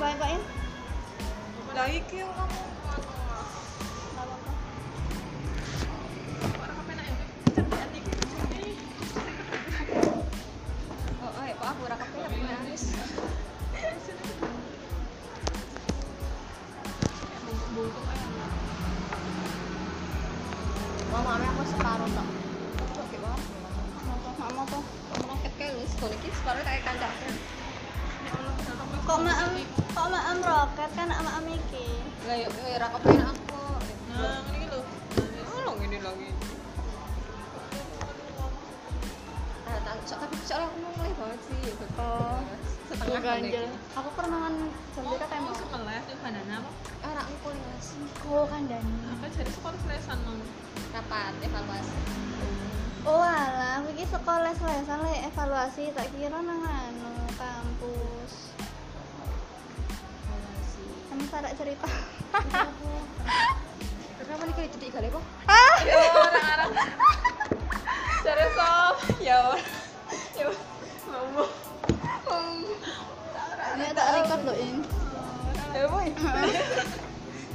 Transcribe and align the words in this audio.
baik-baik. 0.00 0.42
Baik 1.72 2.04
kamu. 2.08 2.75
Dani. 48.58 48.94
Apa 49.10 49.24
jadi 49.28 49.50
sekolah 49.50 49.78
selesan 49.78 50.18
mau? 50.22 50.40
rapat 50.88 51.36
evaluasi 51.44 51.92
Oh 53.04 53.20
alah, 53.20 53.84
iki 53.86 54.02
sekolah 54.02 54.56
lesan 54.56 54.98
le 54.98 55.14
evaluasi 55.24 55.92
tak 55.92 56.08
kira 56.10 56.40
nang 56.40 56.58
anu 56.58 57.06
kampus. 57.36 58.56
evaluasi 60.24 60.82
Kamu 61.06 61.24
sarak 61.28 61.52
cerita. 61.54 61.84
kenapa 64.18 64.42
nih 64.42 64.54
kayak 64.54 64.70
jadi 64.74 64.86
gale 64.90 65.08
kok 65.12 65.24
Ah, 65.46 65.76
Ya 65.84 65.96
orang-orang. 66.02 66.72
Serius 68.18 68.56
ya 69.20 69.40
Ya 70.34 70.46
mau. 71.06 71.46
ini 73.76 73.86
tak 73.92 74.06
record 74.14 74.40
loh 74.42 74.56
in. 74.56 74.76
ya 75.70 75.84
boy 75.86 76.08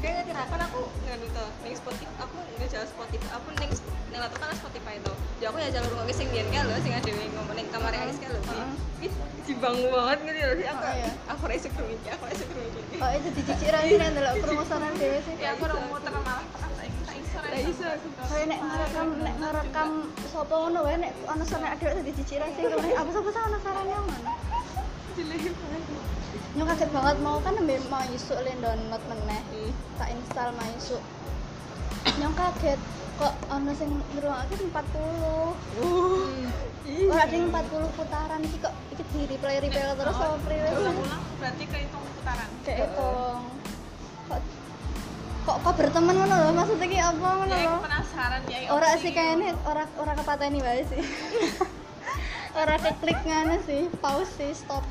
kayaknya 0.01 0.23
kira 0.25 0.43
kan 0.49 0.61
aku 0.65 0.81
nganu 1.05 1.25
tuh 1.29 1.49
ning 1.61 1.73
Spotify 1.77 2.09
aku 2.17 2.35
nggak 2.57 2.69
jalan 2.73 2.87
Spotify 2.89 3.29
aku 3.37 3.47
ning 3.61 3.69
ning 4.09 4.19
laptop 4.19 4.39
kan 4.41 4.57
Spotify 4.57 4.95
tuh 5.05 5.15
jadi 5.37 5.45
aku 5.47 5.57
ya 5.61 5.69
jalur 5.69 5.91
ngomong 5.93 6.15
sing 6.17 6.27
biyen 6.33 6.47
kan 6.49 6.65
lho 6.65 6.77
sing 6.81 6.93
ada 6.97 7.09
ngomong 7.09 7.55
ning 7.55 7.67
kamar 7.69 7.93
Ais 7.93 8.17
kan 8.17 8.29
lho. 8.33 8.41
Heeh. 8.41 8.69
ih 9.05 9.11
jibang 9.45 9.77
banget 9.77 10.17
gitu 10.25 10.39
loh 10.41 10.55
sih 10.57 10.67
aku 10.69 10.81
Oh, 10.81 10.93
iya. 10.97 11.09
aku 11.29 11.43
rasa 11.45 11.67
kerumit 11.69 11.99
aku 12.09 12.23
rasa 12.25 12.43
kerumit 12.49 12.83
Oh 13.01 13.11
itu 13.13 13.29
diciciran 13.33 13.81
sih 13.85 13.97
kan 13.97 14.11
delok 14.13 14.33
promosionan 14.41 14.93
dhewe 14.97 15.19
sih. 15.25 15.33
Ya 15.37 15.49
aku 15.53 15.63
udah 15.65 15.77
muter 15.89 16.13
malah 16.13 16.45
tekan 16.49 16.71
saiki 16.77 16.99
tak 17.01 17.15
iso 17.17 17.37
Lah 17.41 17.61
iso 17.61 17.85
aku. 17.85 18.07
Kayak 18.29 18.45
nek 18.49 18.59
ngerekam 18.61 19.07
nek 19.21 19.35
ngerekam 19.41 19.89
sapa 20.29 20.55
ngono 20.57 20.79
wae 20.85 20.97
nek 20.97 21.11
ana 21.25 21.43
sone 21.45 21.67
adek 21.69 21.91
dadi 21.97 22.11
ciciran 22.21 22.49
sih 22.53 22.63
kalau 22.65 22.85
apa 22.93 23.09
sapa 23.09 23.29
sih 23.29 23.41
ana 23.41 23.57
sarannya 23.61 23.97
ngono. 24.01 24.31
Nyok 26.51 26.67
kaget 26.67 26.91
banget 26.91 27.15
mau 27.23 27.39
kan 27.39 27.55
nembe 27.55 27.79
mau 27.87 28.03
isuk 28.11 28.35
le 28.43 28.51
download 28.59 28.99
meneh. 29.07 29.39
Hmm. 29.39 29.71
Tak 29.95 30.11
install 30.11 30.51
mau 30.51 30.67
isuk. 30.75 30.99
Nyok 32.19 32.33
kaget 32.35 32.75
kok 33.15 33.33
ana 33.47 33.71
sing 33.71 33.87
ngrungokake 34.17 34.67
40. 34.67 34.75
Ora 37.07 37.23
ada 37.23 37.31
yang 37.31 37.55
40 37.55 37.95
putaran 37.95 38.43
iki 38.43 38.57
kok 38.59 38.75
iki 38.91 39.03
di 39.15 39.31
replay 39.31 39.63
replay 39.63 39.95
terus 39.95 40.15
sama 40.17 40.37
priwes. 40.43 40.75
ulang 40.75 41.23
berarti 41.39 41.63
kehitung 41.71 42.03
putaran. 42.19 42.49
Kayak 42.67 42.91
itu. 42.91 43.11
Kok 44.27 44.41
kok 45.41 45.57
kok 45.63 45.73
berteman 45.79 46.15
ngono 46.19 46.35
lho 46.35 46.51
maksudnya 46.51 46.87
ki 46.91 46.99
apa 46.99 47.27
ngono 47.31 47.55
Ya 47.55 47.63
lho. 47.63 47.79
penasaran 47.79 48.41
ya. 48.51 48.57
Ora 48.75 48.99
sih 48.99 49.15
kayaknya 49.15 49.55
ora 49.63 49.87
ora 49.95 50.13
kepateni 50.19 50.59
wae 50.59 50.83
sih. 50.83 50.99
ora 52.61 52.75
keklik 52.75 53.23
ngene 53.23 53.63
sih, 53.63 53.87
pause 54.03 54.27
sih, 54.35 54.51
stop. 54.51 54.83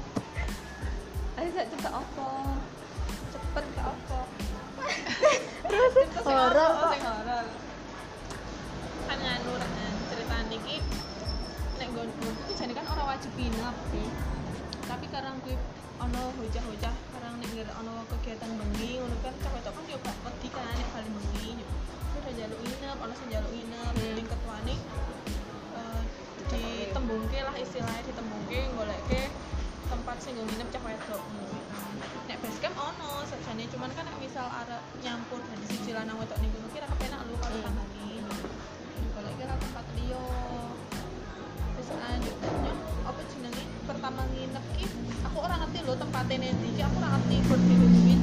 Ayo 1.41 1.49
sak 1.57 1.73
cepet 1.73 1.89
apa? 1.89 2.29
Cepet 3.33 3.65
ke 3.73 3.81
apa? 3.81 4.19
Terus 5.73 5.95
horor. 6.21 6.73
Sing 6.93 7.01
horor. 7.01 7.47
Kan 9.09 9.19
anu 9.25 9.53
kan 9.57 9.73
cerita 10.13 10.37
niki 10.53 10.77
nek 11.81 11.89
nggon 11.97 12.13
iki 12.13 12.53
jane 12.61 12.77
kan 12.77 12.85
ora 12.93 13.17
wajib 13.17 13.33
sih. 13.41 13.49
Tapi 14.85 15.07
karena 15.09 15.33
kuwi 15.41 15.57
ono 15.97 16.23
hojah-hojah 16.37 16.95
karang 17.17 17.35
nek 17.41 17.49
ngger 17.57 17.69
ono 17.73 18.05
kegiatan 18.13 18.51
bengi 18.61 19.01
ngono 19.01 19.17
kan 19.25 19.33
cah 19.41 19.51
wedok 19.57 19.73
kan 19.81 19.85
yo 19.89 19.97
gak 20.05 20.17
wedi 20.21 20.49
kan 20.53 20.69
nek 20.77 20.89
bali 20.93 21.09
bengi. 21.09 21.49
Terus 21.65 22.21
udah 22.21 22.33
jaluk 22.37 22.59
nginep, 22.61 22.97
ono 23.01 23.15
sing 23.17 23.29
jaluk 23.33 23.53
Hmm. 23.91 24.13
ning 24.13 24.27
ketuane 24.29 24.77
eh 25.73 26.03
ditembungke 26.53 27.39
lah 27.43 27.55
istilahnya 27.57 28.03
ditembungke 28.05 28.59
goleke 28.77 29.23
tempat 29.91 30.17
sing 30.23 30.33
nggo 30.39 30.47
nginep 30.47 30.69
cah 30.71 30.83
wedok. 30.87 31.23
Nek 32.31 32.39
base 32.39 32.59
camp 32.63 32.77
ono 32.79 33.27
sajane 33.27 33.65
cuman 33.67 33.91
kan 33.91 34.07
nek 34.07 34.17
misal 34.23 34.47
arek 34.47 34.83
nyampur 35.03 35.43
dari 35.43 35.65
siji 35.67 35.91
lanang 35.91 36.17
wedok 36.23 36.39
ning 36.39 36.51
kono 36.55 36.69
kira 36.71 36.87
kepenak 36.87 37.21
lu 37.27 37.35
kalau 37.43 37.59
Hmm. 37.59 37.67
tanggane. 37.67 38.09
Goleke 39.11 39.45
lah 39.51 39.57
tempat 39.59 39.87
liya. 39.99 40.27
Terus 41.75 41.89
lanjutnya 41.99 42.73
apa 43.03 43.21
jenenge 43.27 43.65
pertama 43.89 44.23
nginep 44.31 44.65
ki 44.79 44.87
aku 45.27 45.39
ora 45.43 45.55
ngerti 45.67 45.79
lho 45.83 45.95
tempatnya 45.99 46.37
nanti 46.47 46.71
aku 46.79 46.97
ora 47.03 47.09
ngerti 47.19 47.37
diwin 47.43 48.21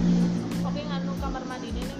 oke 0.63 0.81
nganu 0.87 1.11
kamar 1.19 1.43
mandi 1.43 1.67
ini 1.75 1.81
ning 1.83 1.99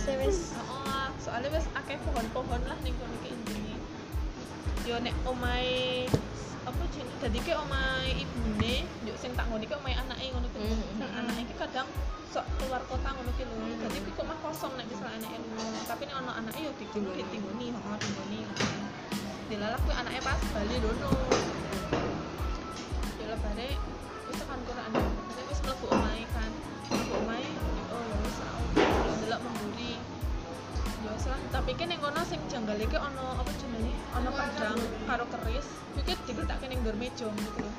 Vibe 0.00 0.24
wis. 0.24 0.56
soalnya 1.20 1.52
wis 1.52 1.68
akeh 1.76 2.00
pohon-pohon 2.00 2.62
lah 2.64 2.78
ning 2.80 2.96
kono 2.96 3.16
ki 3.20 3.28
intine 3.36 3.76
yo 4.88 4.96
nek 5.04 5.12
omahe 5.28 6.08
apa 6.64 6.82
jeneng 6.96 7.16
dadi 7.20 7.38
ki 7.44 7.52
omahe 7.52 8.08
ibune 8.16 8.88
yo 9.04 9.12
sing 9.20 9.36
tak 9.36 9.44
ngene 9.52 9.68
ki 9.68 9.76
omahe 9.76 9.94
anake 10.00 10.32
ngono 10.32 10.48
ki. 10.48 10.58
Lho. 10.64 10.88
Nah, 10.96 11.08
anake 11.20 11.52
ki 11.52 11.54
kadang 11.60 11.88
sok 12.32 12.48
keluar 12.56 12.80
kota 12.88 13.12
ngono 13.12 13.30
ki 13.36 13.44
lho. 13.44 13.56
Dadi 13.76 13.98
ki 14.00 14.10
kok 14.16 14.24
mah 14.24 14.38
kosong 14.40 14.72
nek 14.80 14.88
misalnya 14.88 15.20
anake 15.20 15.36
lunga 15.36 15.80
tapi 15.84 16.02
nek 16.08 16.16
ono 16.16 16.32
anake 16.32 16.58
yo 16.64 16.72
ditinggali 16.80 17.20
ditinggoni 17.20 17.66
heeh 17.76 17.96
tinggoni 18.00 18.40
dilalah 19.52 19.78
kuwi 19.84 19.94
anake 19.98 20.20
pas 20.24 20.40
bali 20.54 20.76
dono 20.78 21.12
ya 23.20 23.26
lebare 23.34 23.89
iki 32.90 32.98
ana 32.98 33.38
apa 33.38 33.50
jenenge? 33.54 33.94
Ana 34.18 34.30
padang 34.34 34.78
karo 35.06 35.24
keris. 35.30 35.66
Kuwi 35.94 36.02
ki 36.02 36.14
digletake 36.26 36.66
ning 36.66 36.82
nggon 36.82 36.98
meja 36.98 37.26
ngono 37.30 37.50
lho. 37.62 37.70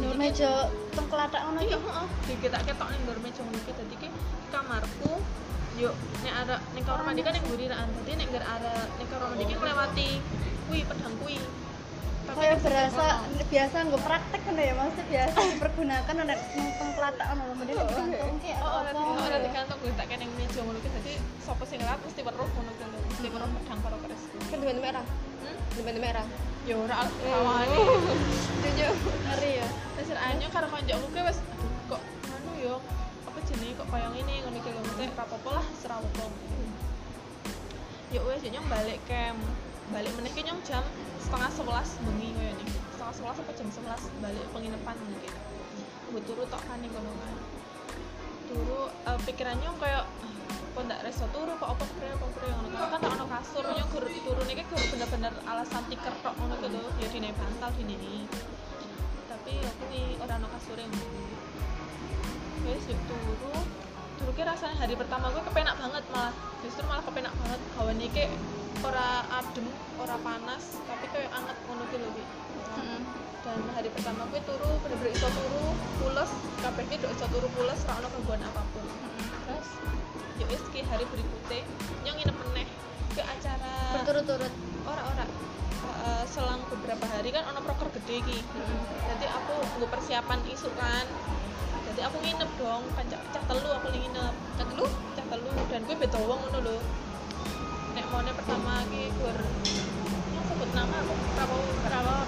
Nur 0.00 0.16
meja 0.16 0.72
teng 0.96 1.06
kelatak 1.12 1.44
ngono 1.44 1.60
iya 1.60 1.76
iki. 1.76 1.84
heeh. 1.84 2.06
Digletake 2.32 2.72
tok 2.80 2.88
ning 2.88 3.00
nggon 3.04 3.20
meja 3.20 3.40
ngono 3.44 3.60
ki 3.60 3.72
dadi 3.76 3.96
ki 4.00 4.08
kamarku 4.48 5.20
yuk 5.74 5.94
nek 6.22 6.34
ada 6.46 6.56
ning 6.72 6.86
kamar 6.86 7.02
mandi 7.02 7.20
kan 7.26 7.34
ning 7.34 7.44
mburi 7.44 7.66
kan 7.66 7.90
dadi 7.90 8.12
nek 8.14 8.28
ngger 8.30 8.44
ada 8.46 8.74
ning 8.94 9.06
kamar 9.10 9.26
mandi 9.34 9.44
ki 9.44 9.54
nglewati 9.58 10.10
kuwi 10.70 10.80
pedang 10.86 11.14
kuwi 11.18 11.36
kayak 12.34 12.58
berasa 12.60 13.06
biasa 13.46 13.76
nggak 13.86 14.02
praktek 14.02 14.40
kan 14.42 14.54
ya 14.58 14.74
maksudnya 14.74 15.04
biasa 15.06 15.38
dipergunakan 15.54 16.14
nang 16.18 16.40
pengkelatak 16.74 17.26
ono 17.30 17.42
lho 17.46 17.54
model 17.54 17.76
digantung 17.78 18.34
ki 18.42 18.52
Oh, 18.58 18.82
apa 18.82 18.90
ora 18.90 19.22
ora 19.22 19.38
digantung 19.38 19.78
gue 19.78 19.92
tak 19.94 20.06
kene 20.10 20.26
meja 20.34 20.60
ngono 20.60 20.78
ki 20.78 20.90
dadi 20.90 21.14
sapa 21.40 21.62
sing 21.64 21.78
ngelat 21.78 22.00
mesti 22.02 22.20
weruh 22.20 22.48
ngono 22.50 22.70
lho. 22.74 22.98
Mesti 23.06 23.26
weruh 23.30 23.48
pedang 23.48 23.78
karo 23.80 23.96
keris. 24.02 24.22
kan 24.50 24.58
merah 24.60 25.06
Hmm? 25.44 25.56
demen 25.76 25.96
merah 26.00 26.24
Ya 26.64 26.74
ora 26.80 26.94
awani. 27.04 27.76
setuju 28.32 28.88
ngeri 29.28 29.50
ya 29.60 29.68
Wis 30.00 30.08
anyo 30.10 30.48
karo 30.48 30.66
kancaku 30.72 31.06
ki 31.12 31.20
wis 31.20 31.38
kok 31.86 32.00
anu 32.32 32.50
yo 32.58 32.74
apa 33.28 33.38
jenenge 33.44 33.76
kok 33.76 33.86
kaya 33.92 34.08
ngene 34.10 34.34
ngono 34.42 34.58
ki 34.58 34.70
lho. 34.72 34.80
Mesti 34.82 35.04
ra 35.12 35.22
apa-apa 35.22 35.50
lah 35.60 35.66
serah 35.78 35.98
apa. 36.00 36.24
Ya 38.10 38.20
wis 38.24 38.42
yo 38.42 38.50
nyong 38.50 38.66
balik 38.66 38.98
camp. 39.06 39.38
Balik 39.92 40.12
meneh 40.16 40.32
ki 40.32 40.40
nyong 40.48 40.60
jam 40.64 40.80
setengah 41.20 41.50
sebelas 41.52 41.88
bengi 42.00 42.32
koyo 42.32 42.52
nih. 42.56 42.68
Setengah 42.96 43.14
sebelas 43.14 43.36
apa 43.36 43.52
jam 43.52 43.68
sebelas 43.68 44.02
balik 44.24 44.46
penginapan 44.56 44.96
mungkin. 44.96 45.32
Gue 46.08 46.22
turu 46.24 46.42
tok 46.48 46.62
kan 46.64 46.78
ning 46.80 46.88
kono 46.94 47.12
kan. 47.20 47.36
Turu 48.48 48.80
eh, 48.88 49.18
pikiran 49.28 49.56
nyong 49.60 49.76
kayak 49.76 50.04
"Ah, 50.08 50.32
kok 50.72 50.82
ndak 50.88 51.00
reso 51.04 51.26
turu 51.34 51.52
kok 51.60 51.70
apa 51.76 51.84
kre 52.00 52.08
apa 52.16 52.26
kre 52.32 52.48
ngono 52.48 52.68
kan. 52.72 52.88
Kan 52.96 53.00
tak 53.04 53.12
ono 53.12 53.24
kasur 53.28 53.64
nyong 53.68 53.90
gur 53.92 54.04
turu 54.08 54.42
niki 54.48 54.64
gur 54.72 54.80
bener-bener 54.94 55.32
alasan 55.44 55.84
tiker 55.92 56.14
tok 56.24 56.34
ngono 56.40 56.54
lho. 56.64 56.82
Ya 57.02 57.06
dine 57.12 57.28
bantal 57.36 57.70
dine 57.76 57.94
ini. 58.00 58.24
Tapi 59.28 59.52
ya 59.60 59.70
kuwi 59.84 60.16
ora 60.16 60.40
ono 60.40 60.48
kasur 60.48 60.76
yang 60.80 60.92
wis 62.64 62.84
yuk 62.88 63.00
turu. 63.04 63.52
Turu 64.16 64.30
ki 64.32 64.42
rasanya 64.48 64.80
hari 64.80 64.96
pertama 64.96 65.28
gue 65.28 65.42
kepenak 65.44 65.76
banget 65.76 66.04
malah. 66.08 66.32
Justru 66.64 66.82
malah 66.88 67.04
kepenak 67.04 67.34
banget. 67.36 67.60
Hawa 67.76 67.92
niki 67.92 68.24
ora 68.82 69.22
adem 69.30 69.66
ora 70.02 70.16
panas 70.24 70.80
tapi 70.88 71.06
kayak 71.14 71.30
anget 71.30 71.56
ngono 71.68 71.84
ki 71.92 71.96
lho 72.02 72.10
dan 73.44 73.60
hari 73.76 73.92
pertama 73.92 74.24
gue 74.32 74.40
turu 74.48 74.72
bener-bener 74.80 75.12
iso 75.12 75.28
turu 75.28 75.76
pules. 76.00 76.30
Kabeh 76.64 76.84
ki 76.88 76.96
iso 76.96 77.26
turu 77.28 77.48
pules 77.52 77.76
ora 77.84 78.00
ono 78.00 78.08
gangguan 78.08 78.40
apa 78.40 78.62
pun. 78.72 78.84
Terus 79.44 79.68
yuk 80.40 80.48
wis 80.48 80.64
ki 80.72 80.80
hari 80.88 81.04
berikutnya 81.04 81.60
nyong 82.08 82.16
nginep 82.18 82.36
meneh 82.40 82.68
ke 83.12 83.20
acara 83.20 84.00
berturut-turut. 84.00 84.52
Ora 84.88 85.02
ora. 85.12 85.24
Eh, 85.84 86.24
selang 86.24 86.64
beberapa 86.72 87.04
hari 87.04 87.36
kan 87.36 87.44
ono 87.52 87.60
proker 87.60 87.92
gede 88.00 88.24
ki. 88.24 88.38
Jadi 89.12 89.26
aku 89.28 89.54
gue 89.76 89.88
persiapan 89.92 90.40
isu 90.48 90.72
kan. 90.80 91.04
Jadi 91.92 92.00
aku 92.00 92.16
nginep 92.24 92.50
dong 92.56 92.82
kan 92.96 93.04
cah, 93.12 93.44
telu 93.44 93.68
aku 93.76 93.92
nginep. 93.92 94.34
Cah 94.56 94.66
telu? 94.72 94.86
Cah 94.88 95.26
telu 95.28 95.50
dan 95.68 95.80
gue 95.84 95.96
beda 96.00 96.18
wong 96.24 96.40
ngono 96.48 96.58
lho 96.64 96.76
nek 97.94 98.06
mau 98.10 98.18
pertama 98.26 98.82
ki 98.90 99.06
gue 99.06 99.32
yang 100.34 100.44
sebut 100.50 100.70
nama 100.74 100.96
aku 101.06 101.14
Prabowo 101.38 101.70
Prabowo 101.86 102.26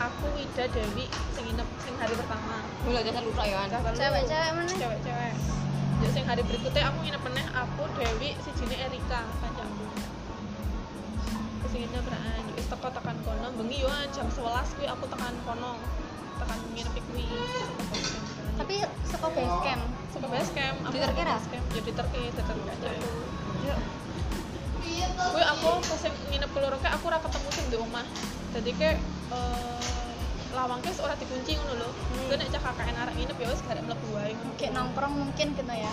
aku 0.00 0.24
Wida 0.32 0.64
Dewi 0.72 1.04
sing 1.36 1.44
nginep 1.44 1.68
sing 1.84 1.94
hari 2.00 2.16
pertama. 2.16 2.64
Mulai 2.88 3.04
dasar 3.04 3.20
lupa 3.20 3.44
ya 3.44 3.68
cewek-cewek 3.68 4.50
mana 4.56 4.72
cewek-cewek. 4.72 5.32
Jadi 6.00 6.10
sing 6.16 6.24
hari 6.24 6.42
berikutnya 6.48 6.82
aku 6.88 6.98
nginep 7.04 7.22
meneh 7.28 7.46
aku 7.52 7.82
Dewi 7.92 8.30
si 8.40 8.50
Jini 8.56 8.76
Erika 8.80 9.28
kancaku 9.44 9.84
sing 11.68 11.80
nginep 11.84 12.00
beraan 12.00 12.42
wis 12.56 12.66
teko 12.66 12.88
tekan 12.88 13.16
kono 13.20 13.48
bengi 13.60 13.84
yo 13.84 13.92
jam 14.16 14.26
11 14.32 14.74
kuwi 14.80 14.86
aku 14.88 15.04
tekan 15.12 15.34
kono 15.44 15.76
tekan 16.40 16.58
nginep 16.72 16.94
kuwi. 17.12 17.28
Tapi 18.56 18.74
saka 19.04 19.28
base 19.28 19.58
camp? 19.60 19.82
Suka 20.08 20.26
base 20.32 20.52
camp. 20.56 20.76
Aku 20.88 20.92
Diterke 20.96 21.22
ra? 21.28 21.36
camp. 21.36 21.64
Ya 21.76 21.80
diterke 21.84 22.20
diterke 22.32 22.64
aja 22.64 22.90
yuk 23.60 23.99
kuwi 25.30 25.44
aku 25.44 25.68
pas 25.84 26.02
nginep 26.30 26.50
keluar 26.50 26.74
kayak 26.80 26.94
aku 26.98 27.04
ora 27.10 27.18
ketemu 27.22 27.48
sing 27.54 27.66
di 27.70 27.76
omah 27.78 28.06
jadi 28.56 28.70
kayak 28.76 28.98
eh 29.30 30.00
lawang 30.50 30.82
kayak 30.82 30.98
ora 30.98 31.14
dikunci 31.14 31.54
ngono 31.62 31.78
lho 31.78 31.88
hmm. 31.90 32.34
nek 32.34 32.48
cah 32.50 32.62
KKN 32.70 32.96
arek 33.06 33.14
nginep 33.14 33.36
ya 33.38 33.48
wis 33.54 33.62
garek 33.62 33.82
mlebu 33.86 34.08
wae 34.18 34.34
kayak 34.58 34.72
nongkrong 34.74 35.14
mungkin 35.14 35.54
gitu 35.54 35.74
ya 35.74 35.92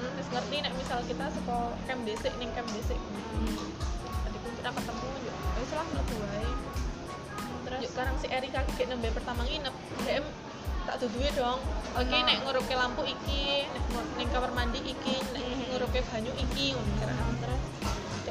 Hmm, 0.00 0.16
wis 0.16 0.28
ngerti 0.32 0.56
nek 0.64 0.72
misal 0.76 1.00
kita 1.04 1.28
saka 1.28 1.76
camp 1.84 2.00
dhisik 2.08 2.32
ning 2.40 2.52
camp 2.56 2.68
dhisik. 2.72 3.00
Tadi 4.24 4.38
pun 4.40 4.52
kita 4.56 4.70
ketemu 4.72 5.08
yo. 5.24 5.34
Wis 5.60 5.72
lah 5.76 5.86
mlebu 5.88 6.14
wae. 6.20 6.50
Terus 7.64 7.78
yuk 7.84 7.90
sekarang 7.92 8.16
si 8.20 8.26
Erika 8.32 8.60
ki 8.64 8.84
nembe 8.88 9.08
pertama 9.12 9.44
nginep. 9.44 9.74
DM 10.08 10.24
tak 10.88 10.96
duduwe 11.04 11.28
dong. 11.36 11.60
Oke 11.96 12.16
nek 12.16 12.44
nguruke 12.44 12.74
lampu 12.76 13.02
iki, 13.04 13.68
nek 13.68 13.84
ning 14.16 14.28
kamar 14.32 14.52
mandi 14.56 14.80
iki, 14.80 15.16
nek 15.36 15.44
nguruke 15.72 16.00
banyu 16.08 16.32
iki 16.36 16.76
ngono 16.76 16.92
kira. 16.96 17.14
Terus 17.44 17.59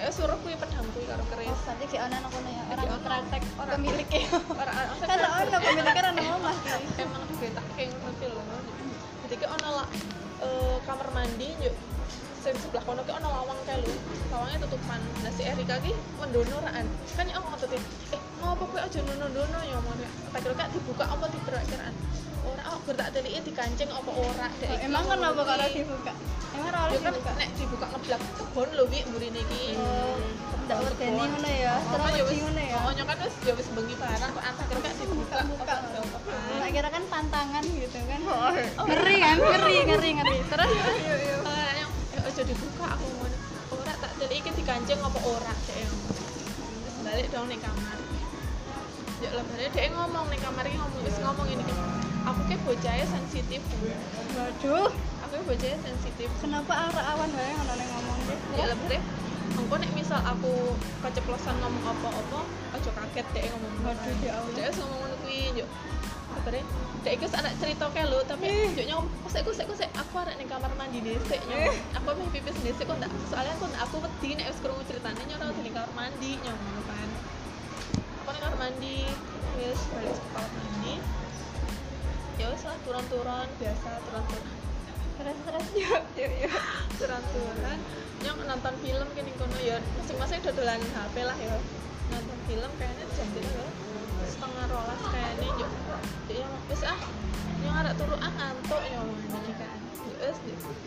dia 0.10 0.26
suruh 0.26 0.42
kuwi 0.42 0.58
pedang 0.58 0.82
kuwi 0.90 1.06
karo 1.06 1.22
oh 1.22 1.28
keris. 1.30 1.54
berarti 1.70 1.86
kayak 1.94 2.04
ono 2.10 2.16
nang 2.18 2.32
kono 2.34 2.50
ya 2.50 2.64
ono. 2.74 2.98
praktek 2.98 3.42
Ora. 3.62 3.72
pemiliknya 3.78 4.26
Ora 4.58 4.72
ora 4.74 5.06
kan 5.06 5.20
ono 5.22 5.58
pemiliknya 5.62 6.02
orang 6.02 6.18
omah 6.34 6.56
emang 6.98 7.22
dibetak 7.30 7.66
kayak 7.78 7.94
ngono 7.94 8.18
ki 8.18 8.26
lho. 8.26 8.42
Jadi 9.22 9.36
ki 9.38 9.46
ono 9.46 9.70
lah 9.70 9.88
kamar 10.90 11.08
mandi 11.14 11.50
yuk 11.62 11.76
sing 12.42 12.58
sebelah 12.58 12.84
kono 12.90 13.06
ki 13.06 13.12
ono 13.22 13.28
lawang 13.30 13.60
kae 13.70 13.78
lho. 13.86 13.94
Lawangnya 14.34 14.58
tutupan. 14.66 15.02
Nah 15.22 15.30
si 15.30 15.46
Erika 15.46 15.78
ki 15.78 15.94
mendono 16.18 16.58
raan. 16.58 16.86
Kan 17.14 17.30
ya 17.30 17.38
ngomong 17.38 17.62
tadi, 17.62 17.78
eh 18.10 18.22
ngopo 18.42 18.66
kowe 18.66 18.82
aja 18.82 19.00
nono-nono 19.06 19.60
ya 19.62 19.78
omong 19.78 19.98
Tak 20.34 20.42
kira 20.42 20.66
dibuka 20.74 21.06
apa 21.06 21.26
diberak 21.30 21.70
kiraan. 21.70 21.94
Ora 22.50 22.64
aku 22.66 22.78
gur 22.84 22.96
tak 22.96 23.10
teliki 23.12 23.40
dikancing 23.44 23.90
apa 23.90 24.12
ora 24.12 24.48
dek 24.58 24.70
iki. 24.72 24.86
emang 24.86 25.06
kenapa 25.06 25.42
kalau 25.44 25.68
dibuka? 25.70 26.14
Emang 26.50 26.66
ora 26.66 26.80
Ya 26.80 26.86
oleh 26.88 27.00
kan 27.00 27.12
dibuka? 27.12 27.32
nek 27.36 27.50
dibuka 27.54 27.86
ngeblak 27.88 28.22
kebon 28.34 28.70
lho 28.74 28.84
wi 28.88 29.00
mburine 29.06 29.40
iki. 29.40 29.64
oh 29.76 30.18
ndak 30.66 30.78
wedeni 30.84 31.18
ngono 31.20 31.50
ya 31.50 31.74
Oh, 31.76 31.90
terus 31.92 32.14
ya 32.14 32.24
wedi 32.24 32.40
ngono 32.40 32.62
ya? 32.62 32.76
Pokoknya 32.76 33.04
kan 33.04 33.18
wis 33.20 33.36
ya 33.42 33.54
wis 33.54 33.68
bengi 33.70 33.96
barang 33.96 34.32
kok 34.32 34.44
antar 34.44 34.66
kira 34.68 34.92
dibuka 34.96 35.38
Buka. 35.50 35.76
tak 36.60 36.70
kira 36.70 36.90
kan 36.90 37.04
pantangan 37.08 37.64
gitu 37.66 38.00
kan. 38.00 38.20
Ngeri 38.86 39.18
kan 39.20 39.38
ngeri 39.40 39.76
ngeri 39.86 40.10
ngeri. 40.14 40.36
Terus? 40.46 40.70
Yang 40.70 41.92
eh, 42.14 42.28
aja 42.30 42.42
dibuka 42.44 42.86
aku 42.88 43.06
ngono. 43.08 43.38
Ora 43.72 43.94
tak 43.96 44.12
jadi 44.18 44.34
iki 44.36 44.52
dikancing 44.56 45.00
apa 45.00 45.20
ora 45.24 45.54
dek. 45.66 45.78
Terus 45.86 46.98
balik 47.02 47.28
dong 47.30 47.46
ning 47.46 47.62
kamar. 47.62 47.98
Ya 49.20 49.30
lebare 49.34 49.66
dek 49.68 49.86
ngomong 49.90 50.26
ning 50.28 50.40
kamar 50.40 50.64
iki 50.64 50.78
ngomong 50.78 51.02
wis 51.02 51.18
ngomong 51.20 51.48
ini 51.48 51.64
aku 52.30 52.42
ke 52.46 52.56
bocahnya 52.62 53.06
sensitif. 53.10 53.62
Waduh. 54.38 54.90
Aku 55.26 55.34
ke 55.34 55.44
bocahnya 55.50 55.80
sensitif. 55.82 56.30
Kenapa 56.38 56.74
arah 56.90 57.06
awan 57.18 57.30
wae 57.34 57.52
ngono 57.58 57.74
ning 57.74 57.90
ngomong 57.90 58.20
ya 58.58 58.66
lebare 58.70 58.98
engko 59.50 59.76
nek 59.82 59.92
misal 59.98 60.22
aku 60.22 60.78
keceplosan 61.02 61.58
ngomong 61.58 61.82
apa-apa 61.82 62.40
aja 62.78 62.92
kaget 62.94 63.28
dek 63.34 63.44
ngomong 63.50 63.74
Waduh, 63.82 64.16
ya 64.22 64.38
Allah. 64.38 64.54
wis 64.70 64.78
ngomong 64.78 65.00
ngono 65.02 65.16
kuwi 65.26 65.40
yo 65.58 65.66
lebare 66.38 66.62
dek 67.02 67.18
wis 67.18 67.34
anak 67.34 67.54
cerita 67.58 67.90
kae 67.90 68.06
lho 68.06 68.22
tapi 68.30 68.48
yo 68.78 68.84
nyong 68.86 69.06
kosek 69.26 69.42
kosek 69.42 69.66
kosek 69.66 69.90
aku 69.98 70.22
arek 70.22 70.38
ning 70.38 70.46
kamar 70.46 70.70
mandi 70.78 71.02
dhisik 71.02 71.42
nyong 71.50 71.74
aku 71.98 72.08
meh 72.14 72.30
pipis 72.30 72.58
dhisik 72.62 72.86
kok 72.86 72.98
soalnya 73.34 73.54
aku 73.58 73.66
aku 73.74 73.96
wedi 74.06 74.38
nek 74.38 74.54
wis 74.54 74.60
krungu 74.62 74.84
critane 74.86 75.22
nyong 75.26 75.42
ora 75.42 75.54
di 75.66 75.72
kamar 75.74 75.92
mandi 75.98 76.32
nyong 76.46 76.60
kan. 76.86 77.10
Aku 78.22 78.30
ning 78.30 78.42
kamar 78.46 78.58
mandi 78.62 78.98
wis 79.58 79.82
balik 79.98 80.14
ke 80.14 80.24
kamar 80.34 80.52
mandi 80.54 80.94
ya 82.40 82.48
wis 82.48 82.64
lah 82.64 82.78
turun-turun 82.88 83.48
biasa 83.60 83.90
turun-turun. 84.08 84.48
Terus 85.20 85.38
yuk 85.84 86.04
yuk 86.16 86.32
yuk 86.48 86.56
turun-turun 86.96 87.80
nyong 88.24 88.40
nonton 88.48 88.74
film 88.80 89.08
kini 89.12 89.32
kono 89.36 89.60
ya. 89.60 89.78
Masing-masing 90.00 90.40
dodolan 90.48 90.80
HP 90.80 91.16
lah 91.28 91.36
ya. 91.36 91.56
Nonton 92.10 92.40
film 92.48 92.72
kayaknya 92.80 93.06
jam 93.14 93.28
ya 93.36 93.66
setengah 94.32 94.66
rolas 94.72 95.02
kayaknya 95.12 95.48
yuk. 95.60 95.72
Ya 96.32 96.48
wis 96.72 96.84
ah. 96.88 97.00
Nyong 97.60 97.76
arek 97.84 97.94
turu 98.00 98.16
ah 98.24 98.32
ngantuk 98.32 98.82
nyong 98.88 99.10
ini 99.20 99.52
kan 99.60 99.78
Ya 100.08 100.16
wis 100.32 100.38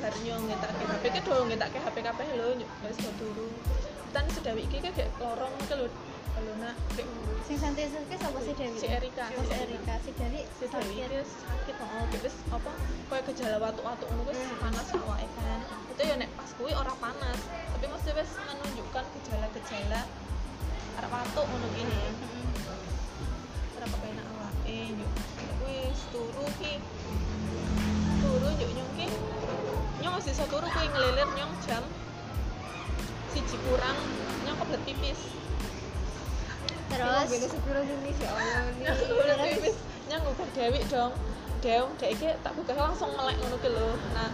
bar 0.01 0.15
nyong 0.25 0.43
ngetake 0.49 0.85
HP 0.89 1.05
ke 1.13 1.21
do 1.21 1.37
ngetake 1.45 1.79
HP 1.85 1.97
kabeh 2.01 2.27
lho 2.33 2.49
nyok 2.57 2.71
do 2.81 3.11
turu 3.21 3.49
dan 4.13 4.29
sedawi 4.29 4.69
iki 4.69 4.85
kayak 4.85 5.09
lorong 5.17 5.57
ke 5.65 5.77
nak 6.63 6.75
kayak 6.97 7.09
sing 7.45 7.57
sensitif 7.59 8.01
ki 8.09 8.17
sapa 8.17 8.39
sih 8.41 8.55
Dewi? 8.57 8.79
Si 8.79 8.89
Erika. 8.89 9.25
Si 9.29 9.55
Erika 9.55 9.95
si 10.01 10.11
Dewi. 10.17 10.41
Si 10.57 10.65
Dewi 10.71 10.97
sakit 11.05 11.27
sakit 11.27 11.77
oh 11.81 12.05
wis 12.23 12.37
apa? 12.49 12.73
Kayak 13.11 13.25
gejala 13.33 13.57
watu-watu 13.61 14.05
ngono 14.09 14.23
wis 14.31 14.39
panas 14.61 14.89
awake 14.97 15.29
kan. 15.37 15.61
Itu 15.93 16.03
ya 16.07 16.15
nek 16.17 16.31
pas 16.37 16.51
kuwi 16.57 16.73
ora 16.73 16.95
panas 16.97 17.39
tapi 17.77 17.87
mesti 17.91 18.11
wis 18.15 18.31
menunjukkan 18.39 19.05
gejala-gejala 19.21 20.01
arep 21.01 21.11
watu 21.11 21.41
ngono 21.43 21.67
gini 21.73 22.12
beda 37.33 37.49
sepuluh 37.49 37.81
Indonesia 37.81 38.29
Allah 38.29 38.69
nih 38.77 38.93
Udah 38.93 39.37
pipis 39.41 39.77
nyang 40.13 40.23
uga 40.29 40.45
Dewi 40.53 40.81
dong. 40.93 41.13
Dew, 41.65 41.85
dek 41.97 42.11
iki 42.13 42.29
tak 42.45 42.53
buka 42.59 42.77
langsung 42.77 43.09
melek 43.17 43.39
ngono 43.41 43.57
ki 43.63 43.71
lho. 43.73 43.97
Nah, 44.13 44.29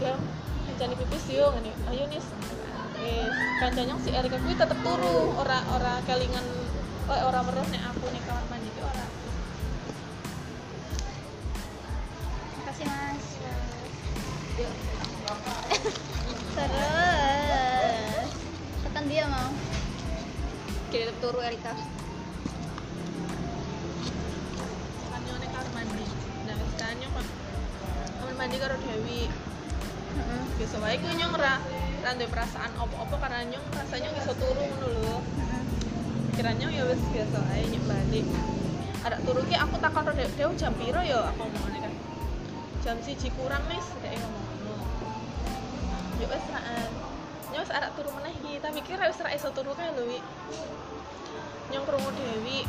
Dew 0.00 0.16
kancane 0.64 0.94
pipis 0.96 1.24
yo 1.28 1.52
ngene. 1.52 1.76
Ayo 1.92 2.08
nis. 2.08 2.24
Wis, 2.96 3.34
kancane 3.60 3.92
si 4.00 4.10
Erika 4.16 4.40
kuwi 4.40 4.56
tetep 4.56 4.78
turu, 4.80 5.36
ora 5.36 5.60
ora 5.76 6.00
kelingan 6.08 6.46
oh 7.10 7.18
orang 7.28 7.44
meruh 7.44 7.66
nek 7.68 7.82
aku 7.92 8.06
nih 8.08 8.22
yo 46.30 46.38
wis 46.38 46.46
raan 46.54 46.90
nyong 47.50 47.62
wis 47.66 47.72
arek 47.74 47.90
turu 47.98 48.10
meneh 48.14 48.32
iki. 48.38 48.62
Tapi 48.62 48.78
kira 48.86 49.10
wis 49.10 49.18
ra 49.18 49.30
iso 49.34 49.50
turu 49.50 49.74
kae 49.74 49.90
lho 49.90 50.06
wi 50.06 50.18
nyong 51.74 51.84
krungu 51.86 52.10
Dewi 52.14 52.62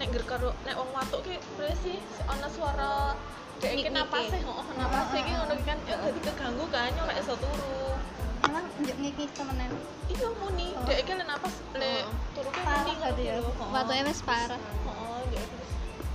nek 0.00 0.08
ger 0.08 0.24
karo 0.24 0.56
nek 0.64 0.74
wong 0.80 0.88
watuk 0.96 1.20
ki 1.20 1.36
berarti 1.60 1.76
sih 1.84 1.98
ana 2.24 2.48
suara 2.48 3.12
dek 3.60 3.76
iki 3.76 3.92
napase 3.92 4.40
heeh 4.40 4.66
napase 4.80 5.16
ki 5.20 5.32
ngono 5.36 5.54
kan 5.68 5.78
ya 5.84 5.96
dadi 6.00 6.20
keganggu 6.24 6.64
kan 6.72 6.88
nyong 6.96 7.08
ra 7.12 7.14
iso 7.20 7.36
turu. 7.36 7.92
Emang 8.42 8.64
njuk 8.80 8.96
ngiki 8.96 9.24
temenan. 9.36 9.70
iya 10.08 10.28
muni. 10.40 10.72
Oh. 10.72 10.84
dek 10.88 10.98
iki 11.04 11.12
le 11.12 11.24
napas 11.28 11.54
le 11.76 12.08
turu 12.32 12.48
ki 12.48 12.60
muni 12.64 12.92
tadi 13.04 13.22
ya. 13.28 13.36
Waktunya 13.44 14.02
wis 14.08 14.20
parah. 14.24 14.56
Heeh, 14.56 15.20
ya 15.36 15.44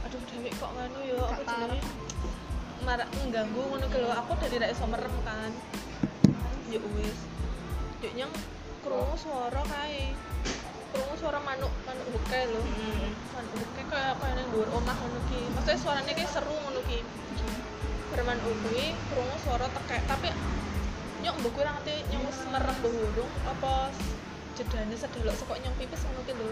aduh 0.10 0.22
Dewi 0.26 0.50
kok 0.58 0.72
nganu 0.74 1.00
yo 1.06 1.22
parah. 1.22 1.70
jenenge 1.70 1.80
marak 2.82 3.10
mengganggu 3.14 3.62
ngono 3.62 3.86
lho. 3.86 4.10
Aku 4.26 4.32
dadi 4.42 4.58
ra 4.58 4.68
iso 4.74 4.90
merem 4.90 5.14
kan 5.22 5.54
ya 6.72 6.80
wis. 6.80 7.20
Dek 8.04 8.14
nyong. 8.18 8.34
Krungu 8.84 9.16
suara 9.20 9.62
kae. 9.68 10.16
Krungu 10.96 11.16
suara 11.20 11.40
manuk 11.44 11.72
manuk 11.84 12.08
buke 12.14 12.40
lho. 12.52 12.62
Manuk 13.36 13.54
buke 13.56 13.82
kayak 13.92 14.16
kayak 14.20 14.34
nang 14.40 14.48
dhuwur 14.54 14.70
omah 14.76 14.96
ngono 14.96 15.20
ki. 15.32 15.42
Maksudnya 15.56 15.80
suaranya 15.80 16.14
kayak 16.16 16.32
seru 16.32 16.56
ngono 16.56 16.80
ki. 16.88 17.00
Berman 18.12 18.40
kuwi 18.40 18.96
krungu 19.12 19.38
suara 19.44 19.68
tekek. 19.72 20.02
Tapi 20.08 20.30
nyok 21.24 21.36
mbok 21.42 21.52
kuwi 21.56 21.66
ra 21.68 21.72
ngerti 21.76 21.96
nyong 22.14 22.24
wis 22.30 22.40
merem 22.48 22.78
apa 23.48 23.92
jedane 24.58 24.96
sedelok 24.96 25.36
saka 25.36 25.54
nyong 25.60 25.76
pipis 25.76 26.02
ngono 26.08 26.22
ki 26.24 26.34
lho. 26.36 26.50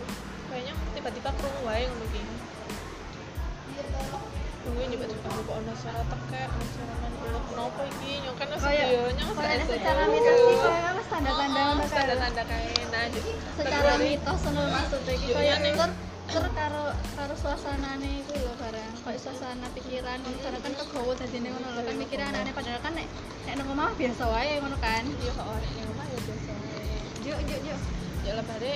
Kayaknya 0.52 0.74
tiba-tiba 0.94 1.30
krungu 1.36 1.62
wae 1.64 1.88
ngono 1.88 2.06
ki 2.12 2.22
Tunggu 4.66 4.82
nyoba 4.90 5.06
coba 5.06 5.30
kok 5.46 5.56
ono 5.62 5.74
suara 5.78 6.02
tekek, 6.10 6.48
ono 6.50 6.66
suara 6.74 6.94
manuk 7.22 7.44
kenapa 7.50 7.82
iki? 7.86 8.12
Nyong 8.26 8.36
kan 8.36 8.48
wis 8.50 8.64
Kayak- 8.66 8.90
yo, 8.90 9.02
nyong 9.14 9.30
wis 9.30 9.38
kayak 9.38 9.58
iso 9.62 9.74
secara 9.78 10.04
mitos 10.10 10.40
wis 10.42 10.60
tanda-tanda 11.06 11.62
Oh, 11.62 11.68
ngono 11.70 11.84
lho. 11.86 11.94
tanda-tanda 11.94 12.44
kae. 12.50 12.70
Nah, 12.90 13.06
Secara 13.56 13.92
mitos 14.02 14.40
ngono 14.42 14.62
maksudnya 14.74 15.14
iki 15.14 15.28
Ning. 15.62 15.76
tur 15.78 15.92
tur 16.26 16.46
karo 16.58 16.84
karo 17.14 17.34
suasanane 17.38 18.10
iku 18.26 18.34
lho 18.42 18.54
barang. 18.58 18.94
Suasana 19.22 19.68
pikiran 19.78 20.20
karena 20.42 20.60
kan 20.60 20.74
kegowo 20.74 21.12
dadine 21.14 21.48
ngono 21.54 21.68
lho 21.78 21.82
kan 21.86 21.96
mikiran 21.96 22.34
aneh 22.34 22.52
padahal 22.52 22.82
kan 22.82 22.94
nek 22.98 23.08
nek 23.46 23.54
nang 23.56 23.70
omah 23.70 23.94
biasa 23.94 24.24
wae 24.28 24.54
ngono 24.60 24.78
kan. 24.82 25.04
iya 25.06 25.32
kok 25.32 25.46
ya 25.46 25.86
biasa 26.26 26.52
wae. 26.58 26.98
Yuk 27.22 27.40
yuk 27.46 27.62
yuk. 27.70 27.80
Lah 28.34 28.42
bare 28.42 28.74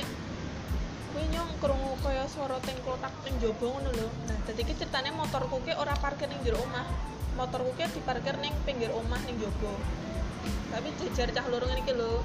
kuwi 1.09 1.25
nyong 1.33 1.51
krungu 1.57 1.93
kaya 2.05 2.25
swara 2.29 2.61
ting 2.61 2.77
klotak 2.85 3.13
ning 3.25 3.33
jaba 3.41 3.65
ngono 3.65 3.89
lho. 3.89 4.07
Nah, 4.29 4.37
dadi 4.45 4.61
iki 4.61 4.73
ceritane 4.77 5.09
motorku 5.09 5.57
ki 5.65 5.73
ora 5.73 5.97
parkir 5.97 6.29
ning 6.29 6.41
jero 6.45 6.61
omah. 6.61 6.85
Motorku 7.33 7.73
ki 7.77 7.89
diparkir 7.97 8.37
ning 8.37 8.53
pinggir 8.65 8.93
omah 8.93 9.17
ning 9.25 9.35
jaba. 9.41 9.73
Tapi 10.69 10.89
jejer 11.01 11.33
cah 11.33 11.45
loro 11.49 11.65
ngene 11.65 11.81
iki 11.81 11.93
lho. 11.97 12.21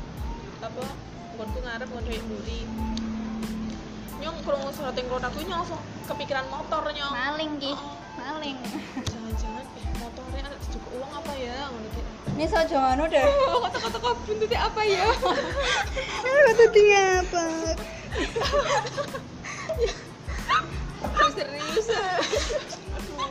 Apa 0.61 0.85
nggonku 1.35 1.59
ngarep 1.64 1.88
ngono 1.88 2.09
mburi. 2.29 2.61
Nyong 4.21 4.37
krungu 4.45 4.69
swara 4.76 4.93
ting 4.93 5.07
klotak 5.09 5.33
kuwi 5.33 5.49
nyong 5.49 5.64
langsung 5.64 5.81
kepikiran 6.05 6.47
motor 6.53 6.85
nyong. 6.93 7.12
Maling 7.12 7.53
ki. 7.57 7.73
Oh. 7.73 7.97
Maling. 8.21 8.57
Jangan-jangan 9.00 9.64
eh 9.64 9.87
motornya 9.97 10.41
ada 10.45 10.57
cukup 10.69 10.93
uang 11.00 11.12
apa 11.25 11.33
ya 11.41 11.57
ngono 11.73 11.88
ki. 11.88 12.03
Ini 12.35 12.45
so 12.50 12.59
jangan 12.67 12.99
udah. 12.99 13.25
Oh, 13.55 13.62
kata-kata 13.62 14.11
buntutnya 14.26 14.59
apa 14.67 14.81
ya? 14.83 15.07
Betulnya 16.59 17.23
apa? 17.23 17.45
Serius. 21.35 21.88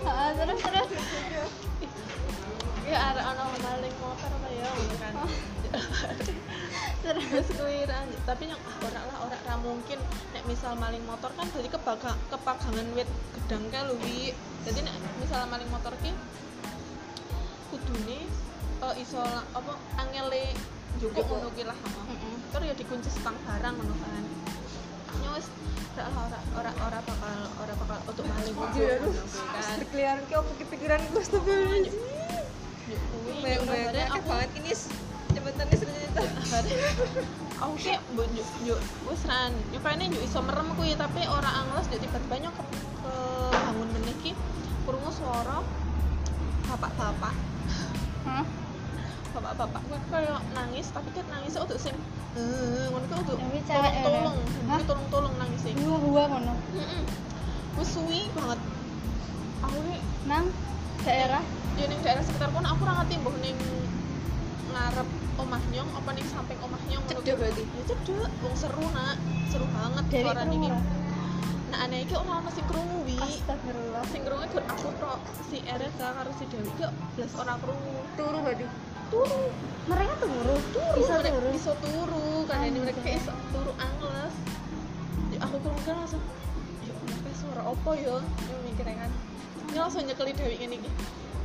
Ah, 0.03 0.35
terus 0.35 0.59
terus. 0.59 0.89
ya 2.83 2.99
ada 2.99 3.21
anak 3.31 3.47
maling 3.63 3.95
motor 4.03 4.27
apa 4.27 4.47
ya 4.51 4.67
ngono 4.67 4.95
kan. 4.99 5.13
Terus. 7.03 7.23
terus 7.31 7.47
kuwi 7.55 7.87
ra- 7.87 8.11
tapi 8.27 8.51
yang 8.51 8.59
ah, 8.59 8.75
ora 8.83 9.01
lah 9.07 9.17
ora 9.23 9.37
ra 9.47 9.55
mungkin. 9.63 9.99
Nek 10.35 10.43
misal 10.51 10.75
maling 10.75 11.03
motor 11.07 11.31
kan 11.39 11.47
jadi 11.55 11.71
kebaga, 11.71 12.19
kepagangan 12.27 12.87
wit 12.91 13.07
gedang 13.39 13.63
kae 13.71 13.87
lho 13.87 13.95
wi. 14.03 14.35
Jadi 14.67 14.83
nek 14.83 14.95
misal 15.23 15.47
maling 15.47 15.71
motor 15.71 15.95
ki 16.03 16.11
kudune 17.71 18.27
eh, 18.83 18.93
iso 18.99 19.23
la- 19.23 19.47
apa 19.55 19.79
angele 19.95 20.51
jukuk 20.99 21.23
ngono 21.23 21.49
ki 21.55 21.63
lah. 21.63 21.77
Terus 22.51 22.65
ya 22.67 22.75
dikunci 22.75 23.07
setang 23.07 23.39
barang 23.47 23.79
ngono 23.79 23.95
kan 24.03 24.23
nyos 25.21 25.45
ora 25.93 26.09
lah 26.09 26.23
ora 26.25 26.41
ora 26.57 26.71
ora 26.89 26.99
bakal 27.05 27.37
ora 27.61 27.73
bakal 27.77 27.97
untuk 28.09 28.25
maling 28.25 28.55
aduh. 28.57 28.65
ngono 28.65 29.21
kuwi 29.21 29.41
kan 29.53 29.75
Berkeliaran 29.77 30.23
ki 30.25 30.33
opo 30.41 30.51
kepikiran 30.57 30.99
gue. 31.13 31.23
Yuk, 32.83 33.01
yuk, 33.45 33.61
akhirnya 33.69 34.05
akeh 34.09 34.19
aku 34.19 34.27
banget 34.27 34.51
ini 34.59 34.71
cepetannya 35.33 35.75
cerita. 35.77 36.21
aku 37.63 37.73
kayak 37.79 38.01
mbok 38.11 38.27
njuk 38.35 38.47
njuk 38.67 38.79
wis 39.07 39.23
ran 39.23 39.53
yo 39.71 39.79
kayaknya 39.79 40.05
njuk 40.11 40.23
iso 40.27 40.39
merem 40.43 40.67
kuwi 40.75 40.93
tapi 40.99 41.23
ora 41.25 41.49
angles 41.63 41.87
njuk 41.87 42.01
tiba-tiba 42.03 42.35
nyok 42.43 42.53
ke, 42.59 42.63
ke 43.01 43.13
bangun 43.55 43.89
meneh 43.95 44.15
ki 44.19 44.31
krungu 44.83 45.09
suara 45.15 45.63
bapak-bapak 46.67 47.33
Hah? 48.27 48.45
Bapak-bapak. 49.33 49.81
Kuwi 49.89 49.99
kayak 50.13 50.41
nangis 50.53 50.87
tapi 50.93 51.09
kan 51.11 51.25
nangisnya 51.33 51.61
untuk 51.65 51.79
sing 51.81 51.95
eh 52.33 52.85
ngono 52.89 53.05
ki 53.09 53.15
untuk 53.17 53.37
tolong-tolong 53.37 54.37
Hah? 54.69 54.77
Kuwi 54.77 54.83
tolong-tolong 54.89 55.35
nangis 55.41 55.59
sing 55.65 55.75
Gua 55.81 55.97
gua 55.97 56.23
ngono. 56.29 56.53
heeh 56.77 57.03
wis 57.81 57.89
suwi 57.89 58.29
banget. 58.37 58.59
Aku 59.65 59.77
ki 59.89 59.97
Nang 60.29 60.45
daerah? 61.01 61.41
Ya 61.75 61.85
ning 61.89 61.99
daerah 62.05 62.21
sekitar 62.21 62.53
kono 62.53 62.69
aku 62.69 62.85
ora 62.85 63.01
ngerti 63.01 63.17
ning 63.41 63.57
ngarep 64.73 65.09
omah 65.41 65.61
nyong 65.73 65.89
apa 65.97 66.09
ning 66.13 66.25
samping 66.29 66.59
omah 66.61 66.81
nyong 66.89 67.03
Cedek 67.09 67.25
ki. 67.25 67.33
berarti? 67.33 67.63
ya 67.65 67.83
cedek 67.89 68.31
wong 68.45 68.55
seru 68.55 68.85
nak. 68.93 69.17
Seru 69.49 69.65
banget 69.73 70.03
Dewi 70.13 70.23
suara 70.29 70.43
niki 70.45 70.69
nah 71.73 71.89
aneh 71.89 72.05
iki 72.05 72.13
ora 72.13 72.37
ono 72.37 72.49
sing 72.53 72.65
krungu 72.69 73.01
wi. 73.01 73.17
Astagfirullah. 73.17 74.05
sing 74.13 74.21
krungu 74.21 74.45
aku 74.45 74.89
tok. 75.01 75.19
Si 75.49 75.57
Ereka 75.65 76.07
karo 76.13 76.31
si 76.37 76.45
Dewi 76.45 76.69
ki 76.77 76.85
blas 77.17 77.33
ora 77.33 77.57
krungu 77.57 77.93
Turu 78.13 78.39
berarti. 78.45 78.92
Turu 79.13 79.41
Mereka 79.83 80.13
turu. 80.17 80.55
turu 80.71 80.95
Bisa 80.97 81.13
mereka 81.13 81.29
turu. 81.29 81.49
bisa 81.51 81.71
turu 81.77 82.25
karena 82.45 82.65
ini 82.65 82.79
mereka 82.81 82.99
Anjay. 82.99 83.19
iso 83.19 83.33
turu 83.51 83.71
angles 83.77 84.33
ya, 85.29 85.37
aku 85.39 85.55
kan 85.61 85.95
langsung 85.95 86.21
ya 86.81 86.93
kayak 86.97 87.35
suara 87.35 87.61
opo 87.63 87.91
ya 87.93 88.17
yang 88.19 88.61
mikirnya 88.63 88.95
kan 88.99 89.11
ini 89.63 89.77
langsung 89.77 90.01
nyekeli 90.03 90.31
Dewi 90.31 90.55
ini 90.57 90.77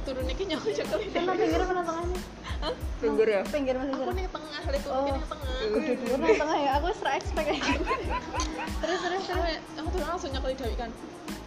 turun 0.03 0.25
iki 0.27 0.43
nyok 0.45 0.63
nyekeli 0.65 1.05
Dewi 1.07 1.27
pinggir 1.29 1.63
mana 1.63 1.83
tengahnya? 1.83 2.19
Hah? 2.59 2.75
Pinggir 2.99 3.29
ya? 3.29 3.41
Pinggir 3.45 3.75
masih 3.77 3.95
aku 3.95 4.11
nih 4.11 4.27
tengah 4.29 4.61
lihat 4.65 4.83
turun 4.83 4.99
Oh. 4.99 5.07
nih 5.07 5.25
tengah 5.25 5.47
Kudu 5.59 5.93
dulu 5.95 6.27
tengah 6.35 6.59
ya. 6.59 6.71
Aku 6.79 6.87
serak 6.95 7.15
expect. 7.19 7.49
Terus 8.79 8.99
terus 9.01 9.23
terus. 9.27 9.59
aku 9.75 9.89
tuh 9.91 10.01
langsung 10.03 10.31
nyekeli 10.31 10.55
Dewi 10.55 10.75
kan 10.75 10.91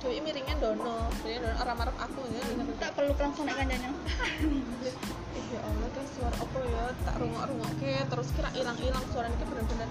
Dewi 0.01 0.17
miringnya 0.21 0.55
dono. 0.57 1.09
Dewi 1.21 1.38
dono 1.38 1.55
orang 1.61 1.77
marah 1.77 1.95
aku 2.01 2.21
ya. 2.33 2.41
Tak 2.81 2.91
perlu 2.97 3.13
langsung 3.13 3.45
naik 3.45 3.57
kancanya. 3.61 3.89
Eh, 3.93 5.43
ya 5.53 5.59
Allah 5.61 5.89
kan 5.93 6.05
suara 6.09 6.35
apa 6.38 6.57
ya? 6.65 6.83
Tak 7.05 7.15
rungok 7.21 7.43
rungok 7.53 7.71
ke 7.77 7.93
terus 8.09 8.27
kira 8.33 8.50
hilang 8.57 8.77
hilang 8.81 9.05
suara 9.13 9.27
ini 9.29 9.45
bener-bener 9.45 9.89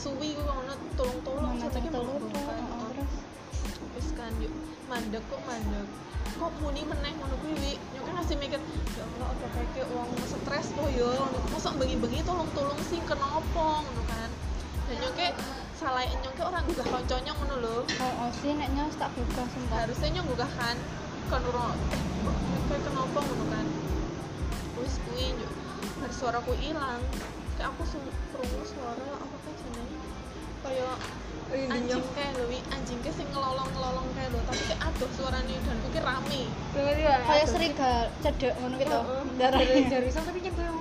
suwi 0.00 0.32
gue 0.32 0.44
ngono 0.48 0.72
tolong 0.96 1.18
tolong 1.20 1.60
mau 1.60 1.68
tuh. 1.68 2.30
kan 2.32 2.56
Oh, 2.72 2.88
Terus. 2.96 4.08
kan 4.16 4.32
yuk 4.40 4.52
mandek 4.88 5.20
kok 5.28 5.40
mandek. 5.44 5.88
Kok 6.40 6.52
muni 6.64 6.82
meneh 6.88 7.12
ngono 7.20 7.36
kuwi 7.44 7.52
wi 7.60 7.72
nyok 7.92 8.02
kan 8.08 8.14
masih 8.24 8.36
mikir 8.40 8.60
ya 8.96 9.04
Allah 9.04 9.28
apa 9.28 9.46
kayak 9.76 9.86
uang 9.92 10.08
stres 10.24 10.66
tuh 10.72 10.88
yo. 10.96 11.12
Masa 11.52 11.76
bengi-bengi 11.76 12.24
tolong 12.24 12.48
tolong 12.56 12.80
sih 12.88 13.00
kenapa 13.04 13.84
ngono 13.84 14.02
kan. 14.08 14.30
Dan 14.88 14.96
nyok 15.04 15.12
kayak 15.20 15.34
salah 15.80 16.04
nyok 16.04 16.32
kayak 16.36 16.48
orang 16.52 16.62
gugah 16.68 16.86
konconya 16.86 17.32
ngono 17.32 17.54
lho 17.64 17.76
Oh, 18.04 18.12
oh 18.20 18.30
sih 18.36 18.52
neknya 18.52 18.84
wis 18.84 19.00
tak 19.00 19.08
buka 19.16 19.48
sumpah. 19.48 19.76
harusnya 19.80 20.08
nyok 20.12 20.26
gugah 20.28 20.50
kan 20.60 20.76
kan 21.32 21.40
ora 21.40 21.66
eh 21.72 22.02
kayak 22.68 22.82
kenapa 22.84 23.18
ngono 23.18 23.44
kan 23.48 23.66
wis 24.76 24.94
kuwi 25.08 25.26
nyok 25.32 25.52
dari 26.00 26.14
suaraku 26.14 26.52
hilang 26.60 27.00
kayak 27.56 27.72
aku 27.72 27.82
sung 27.88 28.04
krungu 28.28 28.60
suara 28.68 29.08
apa 29.16 29.36
kan 29.40 29.52
jenenge 29.56 29.96
kayak 30.60 30.96
Rindunya. 31.50 31.72
anjing 31.96 32.04
kayak 32.12 32.32
lho 32.36 32.44
anjing 32.70 32.98
kayak 33.00 33.16
sing 33.16 33.28
ngelolong-ngelolong 33.32 34.08
kayak 34.12 34.28
lho 34.36 34.40
tapi 34.44 34.62
kayak 34.68 34.80
aduh 34.84 35.10
suaranya 35.16 35.56
dan 35.64 35.76
kuwi 35.80 36.00
rame 36.04 36.42
ya. 37.00 37.16
kayak 37.24 37.46
serigala 37.48 38.02
cedek 38.20 38.52
ngono 38.60 38.76
gitu 38.76 38.98
Heeh. 39.00 39.22
darah 39.40 39.60
Dari 39.64 39.82
jari 39.88 40.08
tapi 40.12 40.38
nyebel 40.44 40.74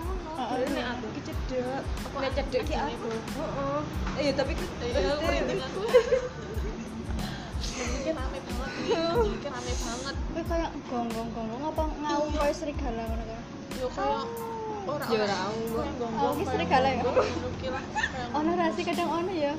Berarti 0.49 0.81
aku 0.81 1.05
ki 1.13 1.21
cedek. 1.23 1.81
Apa 1.85 2.17
Nek 2.19 2.31
cedek 2.33 2.61
ki 2.65 2.75
aku. 2.75 3.09
Heeh. 3.13 3.79
Iya, 4.19 4.31
tapi 4.33 4.51
iya 4.81 5.11
aku. 5.13 5.81
Anjing 7.79 8.01
kayak 8.03 8.17
rame 8.19 8.39
banget 8.43 8.71
anjing 8.91 9.37
kayak 9.39 9.53
rame 9.55 9.73
banget. 9.73 10.15
Kowe 10.19 10.41
kayak 10.43 10.69
gonggong-gonggong 10.89 11.63
apa 11.63 11.83
ngaum 12.03 12.27
kayak 12.35 12.55
serigala 12.55 13.01
ngono 13.07 13.23
kan 13.23 13.41
yo 13.79 13.87
kayak 13.95 14.23
ora 14.89 15.05
Ya, 15.07 15.21
ora 15.23 15.37
gonggong 15.95 16.13
Oh, 16.19 16.31
ki 16.33 16.43
kayak 16.43 16.51
serigala 16.51 16.87
ya? 16.89 17.03
gonggong, 17.07 17.53
ki 17.61 17.67
ono 18.35 18.51
rasi 18.59 18.81
kadang 18.83 19.09
ono 19.09 19.31
ya. 19.31 19.53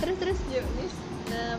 Terus 0.00 0.16
terus. 0.16 0.38
Yuk, 0.48 0.66
Nis. 0.80 0.94
nah 1.28 1.54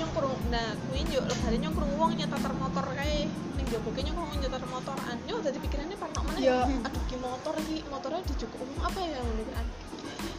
nyongkrong. 0.00 0.40
Nah 0.48 0.68
kuwi 0.88 1.00
yo 1.12 1.20
lebare 1.28 1.56
nyongkrong 1.60 1.92
wong 2.00 2.10
nyetar 2.16 2.52
motor 2.56 2.86
kae. 2.96 3.28
Ning 3.28 3.66
jopo 3.68 3.88
ki 3.92 4.00
nyongkrong 4.08 4.40
nyetar 4.40 4.64
motoran. 4.64 5.16
Yo 5.28 5.36
dadi 5.44 5.58
pikirannya 5.60 5.96
parno 6.00 6.20
meneh 6.24 6.40
Yo. 6.40 6.58
aduh 6.86 7.02
ki 7.04 7.16
motor 7.20 7.54
iki 7.60 7.84
motornya 7.92 8.24
dijukuk 8.24 8.60
umum 8.64 8.78
apa 8.80 9.00
ya? 9.04 9.20
Ngono 9.20 9.42
kan 9.52 9.66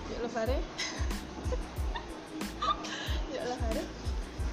yo 0.09 0.17
lebare 0.25 0.57
yo 3.31 3.41
lebare 3.45 3.83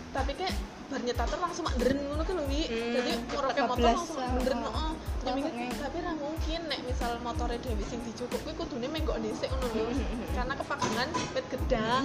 tapi 0.08 0.32
kayak 0.34 0.56
bar 0.88 1.04
nyetar 1.04 1.28
langsung 1.36 1.68
mak 1.68 1.76
nderen 1.76 2.00
ngono 2.08 2.22
ki 2.24 2.32
lho 2.32 2.44
wi. 2.48 2.62
Hmm, 2.64 2.92
jadi 2.96 3.10
ngoroke 3.28 3.60
motor 3.60 3.76
kebablas, 3.76 3.96
langsung 4.00 4.18
nderen 4.40 4.60
ah. 4.64 4.72
heeh. 4.72 4.90
Ya 5.28 5.68
tapi 5.84 5.98
ra 6.00 6.12
mungkin 6.16 6.60
nek 6.64 6.80
misal 6.88 7.12
motornya 7.20 7.60
Dewi 7.60 7.84
sing 7.84 8.00
dijukuk 8.08 8.40
kuwi 8.40 8.54
kudune 8.56 8.88
menggok 8.88 9.20
dhisik 9.20 9.52
ngono 9.52 9.68
lho 9.68 9.84
karena 10.32 10.54
kepagangan 10.56 11.08
pet 11.36 11.44
gedang. 11.52 12.04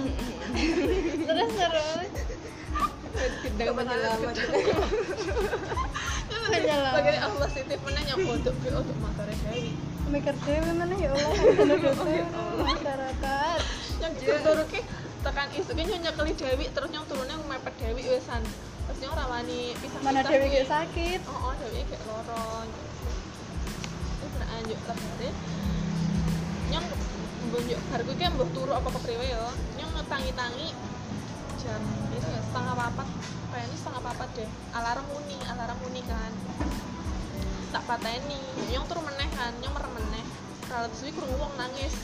Terus 1.28 1.50
terus 1.56 2.08
Gedang 3.14 3.74
penyelamat. 3.78 4.34
Penyelamat. 6.44 6.92
Bagian 6.98 7.20
aku 7.24 7.36
positif 7.46 7.78
mana 7.86 8.00
yang 8.04 8.18
untuk 8.26 8.54
untuk 8.58 8.96
motornya 9.00 9.36
Dewi. 9.48 9.72
mikir 10.04 10.36
dewe 10.44 10.70
mana 10.76 10.94
ya 11.00 11.10
Allah 11.16 11.32
kan 11.32 11.46
penduduk 11.56 11.96
masyarakat 12.68 13.60
Yang 14.04 14.12
turu 14.44 14.64
ki 14.68 14.80
tekan 15.24 15.48
isu 15.56 15.72
ki 15.72 15.82
nyonya 15.88 16.12
kali 16.12 16.32
Dewi 16.36 16.66
terus 16.70 16.90
yang 16.92 17.04
turunnya 17.08 17.40
mepet 17.48 17.74
Dewi 17.80 18.02
wesan. 18.12 18.44
Terus 18.84 18.98
yang 19.00 19.16
rawani 19.16 19.72
pisah 19.80 20.00
mana 20.04 20.20
dewe 20.22 20.46
kayak 20.52 20.68
sakit 20.68 21.20
Oh, 21.24 21.48
oh 21.50 21.52
Dewi 21.56 21.82
kayak 21.88 22.02
lorong. 22.04 22.68
Terus 24.20 24.32
nak 24.38 24.48
anjuk 24.60 24.80
hari. 24.84 25.30
Yang 26.68 26.84
bunjuk 27.48 27.80
kuwi 27.88 28.14
ki 28.20 28.24
mbah 28.28 28.48
turu 28.52 28.72
apa 28.76 28.88
kepriwe 29.00 29.26
ya. 29.32 29.44
Yang 29.80 29.90
ngetangi-tangi 29.98 30.68
jam 31.64 31.80
itu 32.12 32.28
ya 32.28 32.40
setengah 32.44 32.74
papat 32.76 33.08
kayaknya 33.48 33.76
setengah 33.80 34.02
papat 34.04 34.28
deh. 34.36 34.50
Alarm 34.76 35.04
muni 35.08 35.36
alarm 35.48 35.76
muni 35.80 36.02
kan. 36.04 36.32
Tak 37.72 37.82
pateni 37.88 38.38
yang 38.70 38.84
turu 38.84 39.00
meneh 39.02 39.28
kan 39.32 39.56
yang 39.64 39.72
merem 39.72 39.92
meneh. 39.96 40.24
Kalau 40.68 40.92
suwi 40.92 41.10
krungu 41.16 41.40
wong 41.40 41.56
nangis. 41.56 41.96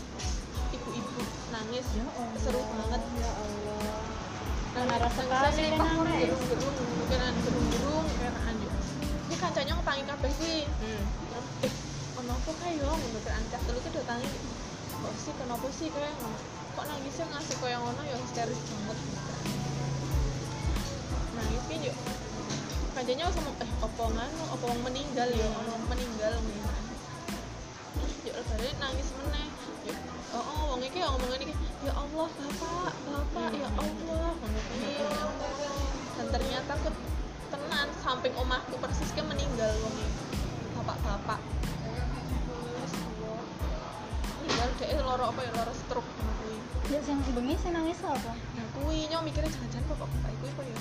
Ibu-ibu 0.73 1.23
nangis. 1.53 1.87
Ya 1.93 2.05
Allah. 2.09 2.41
seru 2.41 2.61
banget. 2.65 3.03
Ya 3.21 3.31
Allah. 3.37 3.97
Pak 4.71 4.85
nangis. 5.29 6.31
gerung-gerung 6.41 7.37
gerung-gerung 7.45 8.07
kayak 8.17 8.35
ini 9.31 9.37
kancanya 9.39 9.73
ngetangi 9.79 10.05
kabeh 10.09 10.33
sih. 10.41 10.59
Hmm. 10.67 11.05
eh 11.67 11.73
kenapa 12.17 12.51
kayak 12.65 12.81
yo? 12.81 12.91
Ngono 12.91 13.21
kan 13.23 13.45
telu 13.69 13.79
ki 13.85 13.91
datangi 13.93 14.29
kok 15.01 15.15
sih 15.17 15.33
kenapa 15.33 15.67
sih 15.73 15.89
kayak 15.89 16.13
kok 16.77 16.85
nangisnya 16.85 17.25
ngasih 17.33 17.57
koyo 17.57 17.79
ngono 17.81 18.03
ya 18.05 18.17
histeris 18.21 18.61
banget 18.69 18.99
yo 21.81 21.95
kancanya 22.93 23.33
sama 23.33 23.51
eh 23.65 23.71
opo 23.81 24.13
nganu? 24.13 24.43
Opo 24.53 24.65
wong 24.69 24.81
meninggal 24.85 25.29
ya? 25.33 25.49
Ono 25.65 25.75
meninggal 25.89 26.37
ngono 26.37 26.69
yo 28.29 28.33
lebare 28.37 28.69
nangis 28.77 29.09
meneh. 29.17 29.49
Oh, 30.37 30.45
oh 30.45 30.63
wong 30.77 30.85
iki 30.85 31.01
ngomong 31.01 31.29
ngene 31.33 31.45
iki 31.49 31.57
ya 31.89 31.93
Allah 31.97 32.29
bapak 32.29 32.93
bapak 33.09 33.51
ya 33.57 33.69
Allah. 33.81 34.31
Ngono 34.37 34.61
kuwi 34.69 34.93
dan 36.21 36.27
ternyata 36.29 36.71
aku 36.77 36.93
tenan 37.49 37.89
samping 38.05 38.35
omahku 38.37 38.77
persis 38.77 39.09
ke 39.17 39.25
meninggal 39.25 39.73
wong 39.81 39.97
bapak-bapak. 40.77 41.41
Iya. 41.41 42.05
meninggal 44.45 44.69
deh 44.77 45.01
loro 45.01 45.25
apa 45.33 45.41
ya? 45.41 45.51
Loro 45.57 45.73
stroke. 45.73 46.11
Ngono 46.21 46.33
kuwi 46.45 46.57
ya 46.93 47.01
sing 47.01 47.17
bengi 47.33 47.57
sing 47.57 47.73
nangis 47.73 48.05
apa? 48.05 48.37
Nah 48.37 48.67
kuwi 48.77 49.09
nyok 49.09 49.25
mikirnya 49.25 49.49
jangan-jangan 49.49 49.97
bapak-bapak 49.97 50.31
iku 50.37 50.45
apa 50.53 50.63
ya 50.69 50.80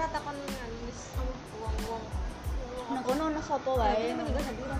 Ora 0.00 0.16
takon 0.16 0.32
nangis 0.32 1.12
wong-wong. 1.60 2.04
nah 2.88 3.04
kono 3.04 3.22
ono 3.28 3.40
sapa 3.44 3.68
wae. 3.68 4.16
meninggal 4.16 4.40
jam 4.48 4.56
piro? 4.56 4.76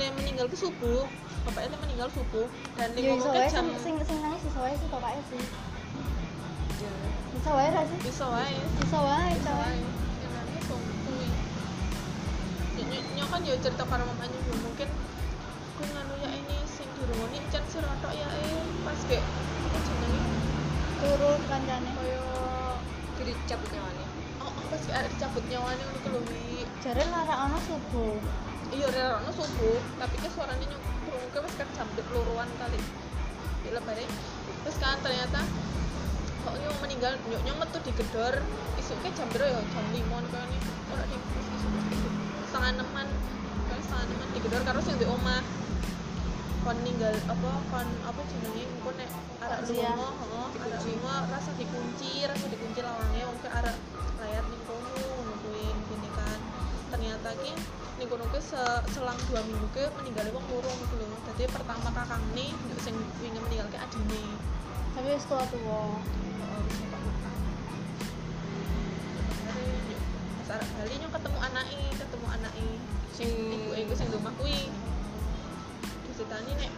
Nek 0.00 0.08
meninggal 0.16 0.46
ke 0.48 0.56
subuh. 0.56 1.04
Bapaknya 1.44 1.76
tuh 1.76 1.80
meninggal 1.84 2.08
subuh. 2.16 2.48
Dan 2.80 2.96
ning 2.96 3.04
ya 3.04 3.12
iso 3.12 3.28
ngomong 3.28 3.44
wae 3.44 3.52
jam 3.52 3.68
sing 3.76 4.00
sing 4.08 4.18
nangis 4.24 4.40
iso 4.48 4.60
wae 4.64 4.72
sih 4.72 4.88
bapaknya 4.88 5.20
sih. 5.28 5.42
Iso 7.36 7.50
wae 7.52 7.68
ra 7.76 7.82
sih? 7.92 7.98
Bisa 8.00 8.24
wae. 8.24 8.56
Iso 8.88 8.98
wae 9.04 9.30
bisa 9.36 9.52
coy 9.52 9.60
wae. 9.60 9.80
wong 10.72 10.84
ya 12.88 13.00
nyok 13.20 13.28
kan 13.28 13.40
ya 13.44 13.54
cerita 13.60 13.84
karo 13.84 14.02
mamanya 14.08 14.32
ya 14.32 14.56
mungkin 14.64 14.88
aku 15.76 15.82
nganu 15.92 16.14
ya 16.24 16.28
ini 16.32 16.56
sing 16.64 16.88
dirungoni 16.96 17.36
can 17.52 17.64
sirotok 17.68 18.16
ya 18.16 18.28
eh. 18.32 18.64
Pas 18.80 19.00
kayak 19.12 19.28
apa 19.68 19.78
jenenge 19.84 20.22
turu 21.04 21.32
kancane. 21.52 21.90
Kaya 22.00 22.24
Jadi 23.20 23.32
cabut 23.44 23.70
kayak 24.68 25.00
ada 25.00 25.08
dicabut 25.08 25.44
nyawane 25.48 25.80
ngono 25.80 25.98
ku 26.04 26.08
lho 26.12 26.20
wi. 26.28 26.64
Jare 26.84 27.04
lara 27.08 27.34
ono 27.48 27.58
subuh. 27.64 28.20
Iya 28.68 28.86
rerono 28.92 29.30
subuh 29.32 29.80
tapi 29.96 30.16
ke 30.20 30.28
suaranya 30.28 30.66
nyok 30.68 30.82
krungu 31.08 31.28
ke 31.32 31.38
wis 31.40 31.54
kan 31.56 31.68
jam 31.72 31.88
luruan 32.12 32.48
kali. 32.60 32.80
Di 33.64 33.68
lebare 33.72 34.04
terus 34.64 34.76
kan 34.76 35.00
ternyata 35.00 35.40
kok 36.44 36.52
ini 36.54 36.66
mau 36.68 36.80
meninggal 36.84 37.12
nyok 37.32 37.42
nyok 37.48 37.56
metu 37.64 37.78
di 37.80 37.92
gedor. 37.96 38.34
Isu 38.76 38.92
ke 39.00 39.08
jam 39.16 39.28
berapa 39.32 39.56
ya? 39.56 39.60
Jam 39.72 39.86
lima 39.96 40.16
nih 40.20 40.30
kayaknya. 40.32 40.60
Ora 40.92 41.04
di 41.08 41.16
setengah 42.48 42.70
enaman. 42.76 43.08
Kayak 43.68 43.82
setengah 43.88 44.04
enaman 44.04 44.28
di 44.36 44.40
gedor 44.44 44.62
karo 44.68 44.78
sing 44.84 44.96
di 45.00 45.06
omah. 45.08 45.40
Kon 46.66 46.76
ninggal 46.84 47.16
apa 47.24 47.50
kon 47.72 47.88
apa 48.04 48.20
jenenge? 48.28 48.64
Engko 48.68 48.90
nek 49.00 49.08
arek 49.38 49.60
lunga 49.70 50.10
heeh 50.20 50.48
arek 50.66 50.80
lunga 50.84 51.14
rasa 51.30 51.50
dikunci 51.56 52.26
rasa 52.26 52.46
dikunci 52.50 52.80
lawange 52.82 53.20
wong 53.22 53.38
ke 53.40 53.48
arek 53.48 53.76
layar 54.18 54.44
kono 58.08 58.24
ki 58.32 58.40
se- 58.40 58.84
selang 58.96 59.20
dua 59.28 59.44
minggu 59.44 59.68
ke 59.76 59.84
meninggal 60.00 60.32
wong 60.32 60.44
loro 60.48 60.70
ngono 60.72 61.04
lho. 61.12 61.16
Dadi 61.28 61.44
pertama 61.52 61.92
kakang 61.92 62.24
nih 62.32 62.56
sing 62.80 62.96
wingi 63.20 63.36
meninggal 63.36 63.68
ke 63.68 63.76
adine. 63.76 64.22
Tapi 64.96 65.12
wis 65.12 65.28
yuk, 69.92 70.02
pas 70.40 70.48
arek 70.56 70.68
Bali 70.80 70.94
nyok 70.96 71.12
ketemu 71.20 71.38
anake 71.44 71.80
ketemu 72.00 72.26
anake 72.32 72.68
Sing 73.12 73.28
ibu 73.28 73.70
iku 73.76 73.92
sing 73.92 74.08
di 74.08 74.16
omah 74.16 74.32
kuwi. 74.40 74.72
Diceritani 76.08 76.52
nek 76.56 76.72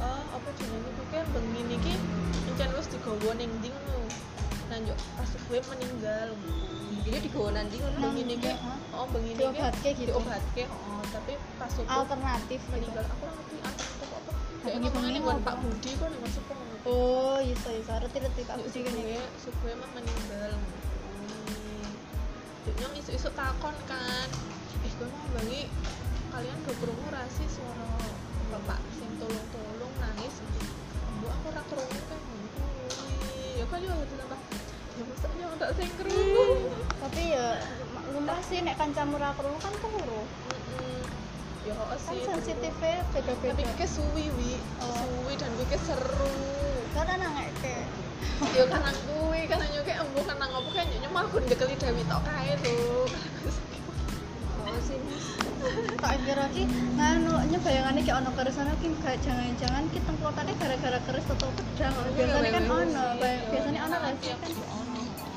oh, 0.00 0.22
apa 0.40 0.48
jenenge 0.56 0.88
kuwi? 0.88 1.06
Kan 1.12 1.26
bengi 1.36 1.62
niki 1.68 1.94
encen 2.48 2.72
wis 2.72 2.88
digawa 2.88 3.36
ning 3.36 3.52
ndi 3.60 3.68
ngono 3.68 4.08
yo 4.82 4.94
pas 5.14 5.30
gue 5.30 5.58
meninggal. 5.70 6.28
Jadi 7.04 7.18
digawa 7.28 7.50
nanti 7.52 7.76
ngono. 7.78 7.98
bengi 8.00 8.22
niki 8.26 8.48
Heeh. 8.48 8.96
oh 8.96 9.06
bengi 9.12 9.32
niki 9.36 9.44
Diobatke 9.44 9.90
gitu? 9.92 10.10
diobatke 10.10 10.62
oh 10.72 11.02
tapi 11.12 11.32
pas 11.60 11.72
alternatif 11.84 12.60
gitu. 12.64 12.72
meninggal 12.72 13.04
aku 13.06 13.24
ngerti 13.28 13.56
apa? 13.60 13.82
Kayak 14.64 14.74
bengi-bengi 14.80 15.18
ngomongane 15.20 15.20
apa? 15.20 15.44
Pak 15.44 15.56
Budi 15.60 15.90
kok 16.00 16.08
ning 16.08 16.22
supo? 16.32 16.52
Ngono 16.56 16.74
oh 16.88 17.38
iso 17.44 17.70
iso 17.76 17.92
reti 18.00 18.18
reti 18.24 18.42
pak 18.48 18.56
Yuk, 18.56 18.64
budi. 18.66 18.80
Kan 18.80 18.94
subuhnya 18.96 19.22
subuhnya 19.44 19.74
emang 19.76 19.92
meninggal. 19.94 20.52
Yuk, 22.64 22.74
nyong 22.80 22.94
isu-isu 22.98 23.28
takon 23.36 23.76
kan. 23.84 24.28
Eh 24.80 24.92
gue 24.96 25.06
mau 25.06 25.28
bangi 25.36 25.60
kalian 26.34 26.56
gak 26.66 26.76
kerungu 26.82 27.06
rasi 27.14 27.44
suara 27.46 27.94
bapak 28.50 28.80
sing 28.96 29.10
tolong-tolong 29.20 29.92
nangis. 30.00 30.34
Bu 31.20 31.26
aku 31.30 31.46
ora 31.52 31.62
kerungu 31.68 32.00
kan 32.08 32.20
ya 33.54 33.64
kan 33.70 33.78
yo 33.80 33.94
ditambah 33.96 34.40
ya 34.94 35.04
masa 35.10 35.26
nyong 35.34 35.54
tak 35.58 35.70
sing 35.74 35.90
kerungu 35.98 36.46
tapi 37.02 37.22
ya 37.34 37.46
lumrah 38.14 38.40
sih 38.46 38.62
nek 38.62 38.78
kancamu 38.78 39.18
ra 39.18 39.34
krungu 39.34 39.58
kan 39.58 39.74
turu. 39.82 40.22
Ya 41.64 41.72
kok 41.74 41.88
kan 41.90 41.98
sih 41.98 42.20
sensitifnya 42.22 43.02
beda 43.10 43.32
tapi 43.42 43.62
ke 43.74 43.86
suwi 43.90 44.30
wi. 44.38 44.54
Oh. 44.84 44.94
suwi 44.94 45.34
dan 45.34 45.50
ke 45.66 45.78
seru. 45.82 46.36
Kan 46.94 47.10
ana 47.10 47.26
ngeke 47.34 48.04
yo 48.54 48.64
karena 48.66 48.90
gue 48.90 49.40
karena 49.46 49.66
nyok 49.70 49.84
kayak 49.86 49.98
embu 50.02 50.20
karena 50.26 50.44
ngopo 50.50 50.70
kan 50.74 50.86
nyok 50.90 51.12
malah 51.14 51.28
gue 51.30 51.40
ndekeli 51.46 51.74
Dewi 51.78 52.02
tok 52.06 52.22
kae 52.26 52.52
lho 52.62 53.06
Oh 54.64 54.78
sih. 54.80 55.33
Tak 55.96 56.14
kira 56.28 56.44
ki 56.52 56.62
nganu 57.00 57.32
nya 57.48 57.58
bayangane 57.64 58.00
ki 58.04 58.12
ono 58.12 58.30
kerusan 58.36 58.68
ki 58.84 58.88
kayak 59.00 59.18
jangan-jangan 59.24 59.84
ki 59.88 59.98
tengklotane 60.04 60.52
gara-gara 60.60 60.98
keris 61.08 61.24
tutup 61.24 61.50
pedang. 61.56 61.94
Biasanya 62.12 62.50
kan 62.52 62.64
ono 62.68 63.04
biasanya 63.20 63.80
ono 63.88 63.96
lah 63.96 64.12
sih? 64.20 64.32
Kan 64.36 64.52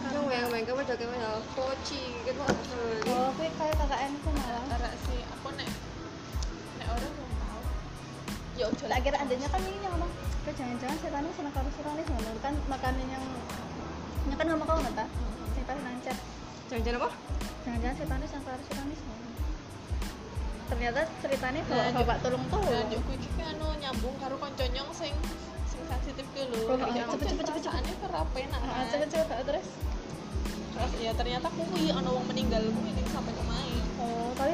Karo 0.08 0.24
yang 0.32 0.48
main 0.52 0.64
kamu 0.64 0.88
jaga 0.88 1.04
main 1.04 1.24
poci 1.52 2.16
gitu 2.24 2.40
oh 3.12 3.28
kuwi 3.36 3.52
kayak 3.60 3.76
KKN 3.76 4.14
ku 4.24 4.30
malah 4.32 4.64
Arek 4.80 4.94
sih 5.04 5.20
aku 5.36 5.48
nek 5.60 5.68
nek 6.80 6.88
orang 6.88 7.12
belum 7.12 7.32
tahu. 7.44 7.62
Ya 8.56 8.66
tak 8.72 9.00
kira 9.04 9.18
adanya 9.20 9.48
kan 9.52 9.62
ini 9.68 9.80
yang 9.84 9.94
ono 10.00 10.08
kayak 10.48 10.56
jangan-jangan 10.64 10.98
setan 11.04 11.28
seneng 11.36 11.52
karo 11.52 11.70
surane 11.76 12.04
ngono 12.08 12.30
kan 12.40 12.56
makanan 12.72 13.06
yang 13.12 13.26
nya 14.32 14.36
kan 14.40 14.48
ngomong 14.48 14.68
kau 14.68 14.80
nggak 14.80 15.08
sing 15.52 15.64
pas 15.68 15.76
nang 15.84 16.00
chat 16.00 16.16
Jangan-jangan 16.72 17.00
apa? 17.04 17.10
jangan-jangan 17.68 17.96
setan 18.00 18.20
seneng 18.24 18.46
karo 18.48 18.62
surane 18.64 18.96
ngono 18.96 19.27
ternyata 20.68 21.00
ceritanya 21.20 21.62
Nah, 21.62 21.70
bawa 21.70 21.84
Juk. 21.86 21.98
bapak 22.02 22.18
tulung 22.22 22.44
tuh 22.48 22.62
Nah, 22.62 22.84
juk 22.88 23.02
kuwi 23.04 23.18
iki 23.18 23.42
anu 23.42 23.68
nyambung 23.78 24.16
karo 24.18 24.36
konconyong 24.36 24.90
sing 24.92 25.14
sing 25.66 25.82
sensitif 25.84 26.26
ku 26.30 26.42
lho. 26.44 26.60
Oh, 26.66 26.78
Ya, 26.90 27.04
cepet, 27.06 27.28
cepet, 27.28 27.28
cepet, 27.28 27.46
cepet. 27.48 27.48
perasaannya 27.58 27.96
kerapenak. 28.00 28.60
Nah, 28.60 28.74
kan. 28.74 28.86
cepet-cepet 28.90 29.38
terus 29.44 29.68
Terus 30.70 30.94
ya 31.00 31.12
ternyata 31.12 31.48
kuwi 31.50 31.90
ana 31.90 32.06
wong 32.08 32.26
meninggal 32.28 32.62
kuwi 32.62 32.92
ning 32.92 33.08
sampe 33.08 33.32
omahe. 33.34 33.74
oh 33.98 34.30
tapi 34.34 34.54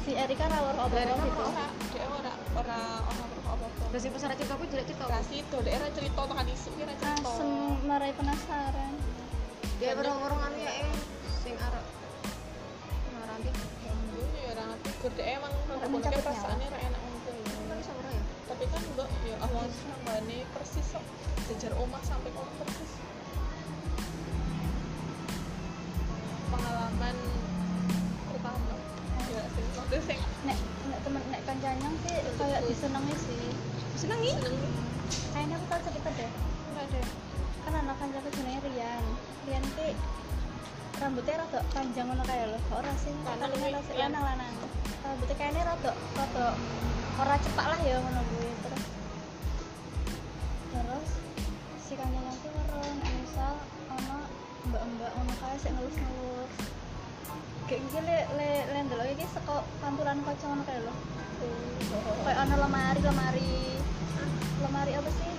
si 0.00 0.12
Erika 0.14 0.46
rawar 0.46 0.72
apa 0.74 0.94
Erika 0.96 1.20
gitu 1.20 1.42
Ora, 1.42 1.66
dia 1.92 2.06
ora 2.08 2.32
ora 2.54 2.78
ora 3.02 3.18
apa-apa. 3.46 3.84
Terus 3.90 4.02
yang 4.02 4.14
pesara 4.14 4.32
cinta 4.32 4.54
aku 4.54 4.64
jelek 4.64 4.86
cerita? 4.86 5.04
Kasih 5.04 5.38
itu, 5.40 5.56
dia 5.60 5.72
era 5.74 5.86
cerita 5.90 6.20
tekan 6.22 6.48
isu, 6.48 6.70
dia 6.72 6.84
era 6.84 6.94
cerita. 6.96 7.28
asem 7.28 7.48
marai 7.84 8.12
penasaran 8.14 8.92
Dia 9.76 9.92
orang-orang 9.94 10.40
anu 10.42 10.58
ya 10.58 10.72
eh 10.78 10.92
dia 15.08 15.40
emang 15.40 15.52
boneke 15.64 16.20
perasaannya 16.20 16.68
ra 16.68 16.78
enak. 16.84 17.00
Kan 17.00 17.76
bisa 17.80 17.92
ora 17.96 18.10
ya? 18.12 18.22
Tapi 18.52 18.64
kan 18.68 18.82
enggak, 18.84 19.08
ya 19.24 19.36
awal 19.40 19.64
sambane 19.72 20.38
persis 20.52 20.86
kok. 20.92 21.04
Jejer 21.48 21.72
omah 21.80 22.02
sampai 22.04 22.28
kono 22.36 22.52
persis. 22.60 22.92
Pengalaman 26.52 27.16
pertama. 28.28 28.74
Ya 29.32 29.42
sing 29.56 29.66
maksudnya 29.72 30.00
sing 30.04 30.20
nek 30.44 30.58
nek 30.92 31.00
temen 31.00 31.22
nek 31.32 31.42
kancanyang 31.48 31.94
sih 32.04 32.16
kayak 32.36 32.60
disenengi 32.68 33.16
sih 33.16 33.44
seneng 34.00 34.20
kayaknya 35.30 35.54
aku 35.60 35.66
tahu 35.70 35.80
cerita 35.92 36.10
deh 36.16 36.30
enggak 36.72 36.86
deh. 36.88 37.06
kan 37.60 37.72
anak 37.76 37.96
kancaku 38.00 38.28
jenenge 38.32 38.60
Rian 38.64 39.04
Rian 39.44 39.64
ki 39.76 39.92
rambutnya 41.00 41.40
rada 41.40 41.60
panjang 41.72 42.06
ngono 42.12 42.22
kayak 42.28 42.46
lho. 42.52 42.58
Ora 42.76 42.92
sih? 43.00 43.12
Lanang 43.24 43.40
paling 43.40 43.56
kuwi, 43.56 43.72
ora 43.72 43.80
sih 43.88 43.94
Rian. 43.96 44.12
lanang 44.12 44.52
rambutnya 45.00 45.34
kayaknya 45.40 45.62
rada 45.64 45.92
rada 45.96 46.46
ora 47.16 47.34
cepak 47.40 47.66
lah 47.72 47.80
ya 47.80 47.96
ngono 48.04 48.20
kuwi 48.28 48.50
terus. 48.60 48.84
Terus 50.70 51.08
si 51.80 51.92
ki 51.96 52.48
weruh 52.52 52.90
nek 53.00 53.12
misal 53.16 53.54
ana 53.96 54.16
mbak-mbak 54.68 55.10
ngono 55.16 55.32
kae 55.40 55.56
sik 55.56 55.72
ngelus-ngelus. 55.72 56.52
Kayak 57.64 57.80
iki 57.80 58.00
le 58.04 58.18
le 58.36 58.50
le 58.68 58.78
ndelok 58.84 59.08
iki 59.16 59.24
saka 59.32 59.64
pantulan 59.80 60.20
kaca 60.20 60.44
ngono 60.52 60.62
kae 60.68 60.80
lho. 60.84 60.94
Kayak 62.28 62.38
ana 62.44 62.54
lemari 62.60 63.00
lemari 63.00 63.52
lemari 64.60 64.92
apa 65.00 65.10
sih? 65.16 65.32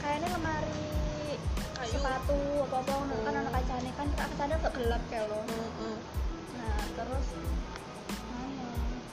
Kayaknya 0.00 0.28
lemari. 0.32 1.03
Sepatu 1.88 2.38
apa 2.64 2.76
apa 2.80 2.92
ngono 2.96 3.16
kan 3.24 3.34
ana 3.36 3.50
kacane 3.52 3.90
kan 3.96 4.08
kacane 4.16 4.54
kok 4.60 4.74
gelap 4.76 5.02
kayak 5.12 5.28
lo. 5.28 5.40
Heeh. 5.44 5.96
nah 6.56 6.80
terus 6.96 7.26
anu 8.40 8.68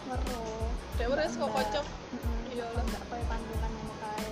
weruh 0.07 0.67
Dek 0.99 1.07
wis 1.11 1.33
kok 1.35 1.51
kocok. 1.51 1.85
Mm-mm, 2.13 2.39
Iya 2.51 2.67
lah. 2.75 2.83
mbak 2.83 3.03
koyo 3.09 3.23
pantulan 3.31 3.71
ngono 3.71 3.95
kae. 3.99 4.29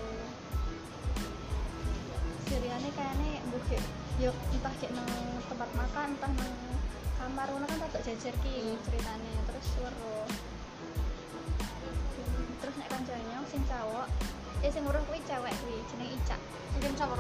Siriane 2.47 2.89
kayaknya 2.93 3.31
bukit 3.51 3.83
yuk 4.19 4.35
entah 4.51 4.73
kayak 4.83 4.91
nang 4.99 5.09
tempat 5.47 5.69
makan 5.79 6.07
entah 6.19 6.31
nang 6.35 6.53
kamar 7.19 7.47
ngono 7.51 7.65
kan 7.67 7.79
tak 7.91 8.03
jejer 8.03 8.35
ki 8.43 8.75
ceritanya 8.83 9.33
terus 9.47 9.67
weruh 9.79 10.27
terus 12.59 12.75
nek 12.75 12.89
kancane 12.91 13.33
sing 13.47 13.63
cowok 13.65 14.07
eh 14.59 14.71
sing 14.75 14.83
weruh 14.83 14.99
kuwi 15.07 15.23
cewek 15.23 15.55
kuwi 15.63 15.79
jeneng 15.87 16.11
Ica 16.19 16.35
Mungkin 16.75 16.91
sama 16.99 17.15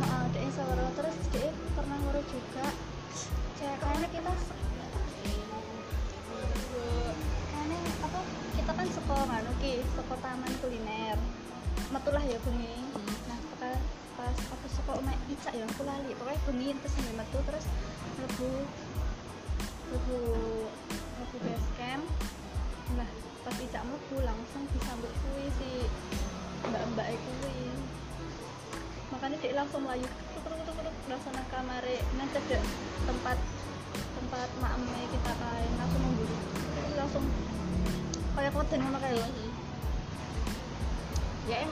Heeh, 0.00 0.24
yang 0.32 0.52
sawara 0.56 0.88
terus 0.96 1.16
dia 1.30 1.52
pernah 1.76 1.96
ngurus 2.02 2.26
juga 2.32 2.66
cewek 3.60 3.78
kayaknya 3.78 4.08
kita. 4.10 4.32
kayaknya 7.52 7.78
apa 8.00 8.20
kita 8.56 8.72
kan 8.72 8.88
sekolah 8.88 9.24
nganu 9.28 9.52
ki 9.60 9.84
sekolah 9.84 10.20
taman 10.24 10.52
kuliner. 10.64 11.18
Metulah 11.92 12.24
ya 12.24 12.38
bengi 12.42 12.80
nah 13.28 13.38
pas 13.60 13.82
pas 14.16 14.36
aku 14.56 14.66
sekolah 14.72 14.98
omah 15.04 15.16
Ica 15.28 15.50
ya 15.52 15.64
aku 15.68 15.82
lali. 15.84 16.16
Pokoknya 16.16 16.40
bengi 16.48 16.68
terus 16.80 16.92
sambil 16.96 17.14
metu 17.20 17.38
terus 17.44 17.64
lebu 18.18 18.50
lebu 19.92 20.18
lebu 21.20 21.36
base 21.44 21.68
camp. 21.76 22.04
Nah 22.96 23.10
pas 23.44 23.56
Ica 23.60 23.80
mlebu 23.84 24.16
langsung 24.24 24.64
disambut 24.72 25.12
kuwi 25.12 25.46
si 25.60 25.70
mbak-mbak 26.68 27.06
kuwi 27.16 27.72
makanya 29.10 29.36
dia 29.40 29.52
langsung 29.56 29.80
melayu 29.84 30.08
langsung 31.10 31.34
nang 31.34 31.48
kamare. 31.50 31.98
Nanti 32.14 32.38
ada 32.38 32.58
tempat 33.02 33.38
tempat 33.90 34.48
makme 34.62 35.00
kita 35.10 35.32
kain 35.34 35.72
langsung 35.74 36.00
memburu. 36.06 36.36
Terus 36.78 36.94
langsung 36.94 37.24
kayak 38.38 38.54
koden 38.54 38.80
ngono 38.86 38.98
kayak 39.02 39.18
lho. 39.18 39.28
Ya 41.50 41.66
em 41.66 41.70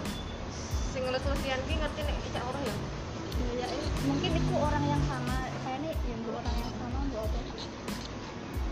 sing 0.91 1.07
ngelus-ngelus 1.07 1.43
Rian 1.47 1.63
ki 1.71 1.75
ngerti 1.79 2.01
nek 2.03 2.17
icak 2.27 2.43
ora 2.43 2.61
ya? 2.67 2.77
ya, 3.63 3.67
mungkin 4.11 4.31
itu 4.35 4.55
orang 4.59 4.85
yang 4.91 5.03
sama. 5.07 5.37
Kayaknya 5.63 5.95
ya 5.95 6.17
bu 6.27 6.31
orang 6.35 6.57
yang 6.59 6.73
sama 6.75 6.99
bu 7.07 7.17
apa 7.23 7.41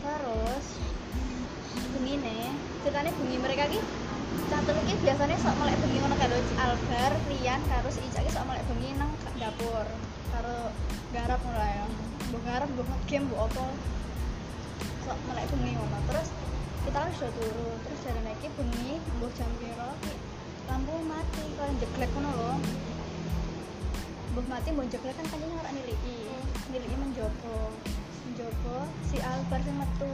terus 0.07 0.66
bengi 1.94 2.14
nih. 2.18 2.50
Ceritanya 2.83 3.11
bengi 3.14 3.38
mereka 3.38 3.64
ki 3.70 3.81
satu 4.44 4.70
lagi 4.77 4.94
biasanya 5.01 5.37
sok 5.40 5.57
melek 5.57 5.77
bengi 5.81 5.99
ngono 6.05 6.16
karo 6.20 6.37
Albar, 6.61 7.12
Rian, 7.33 7.61
karo 7.72 7.88
si 7.88 8.01
Ica 8.05 8.20
ki 8.20 8.31
sok 8.31 8.44
melek 8.44 8.64
bengi 8.68 8.92
nang 9.01 9.11
dapur. 9.40 9.87
Karo 10.33 10.57
garap 11.16 11.40
ngono 11.40 11.57
lah 11.57 11.70
ya. 11.72 11.87
Mbok 12.29 12.42
garap 12.44 12.68
mbok 12.68 12.88
game 13.09 13.25
mbok 13.31 13.49
apa 13.49 13.64
sok 15.09 15.18
melek 15.31 15.46
bengi 15.49 15.72
ngono. 15.75 15.99
Terus 16.12 16.29
kita 16.85 16.99
kan 17.01 17.11
sudah 17.16 17.33
turu. 17.33 17.70
Terus 17.88 18.01
dari 18.05 18.20
naiki 18.25 18.49
bengi 18.55 18.90
mbok 19.16 19.31
jam 19.35 19.51
piro 19.57 19.90
lampu 20.66 20.94
mati 21.09 21.44
kalau 21.57 21.72
jeglek 21.81 22.11
ngono 22.12 22.31
lho. 22.37 22.53
Mbok 24.37 24.46
mati 24.53 24.68
mbok 24.77 24.87
jeglek 24.92 25.16
kan 25.16 25.27
kanjeng 25.33 25.53
ora 25.57 25.70
niliki. 25.72 26.18
Niliki 26.68 26.96
menjopo 27.01 27.72
menjopo 28.27 28.77
si 29.07 29.16
Albar 29.22 29.61
sing 29.64 29.77
metu 29.81 30.12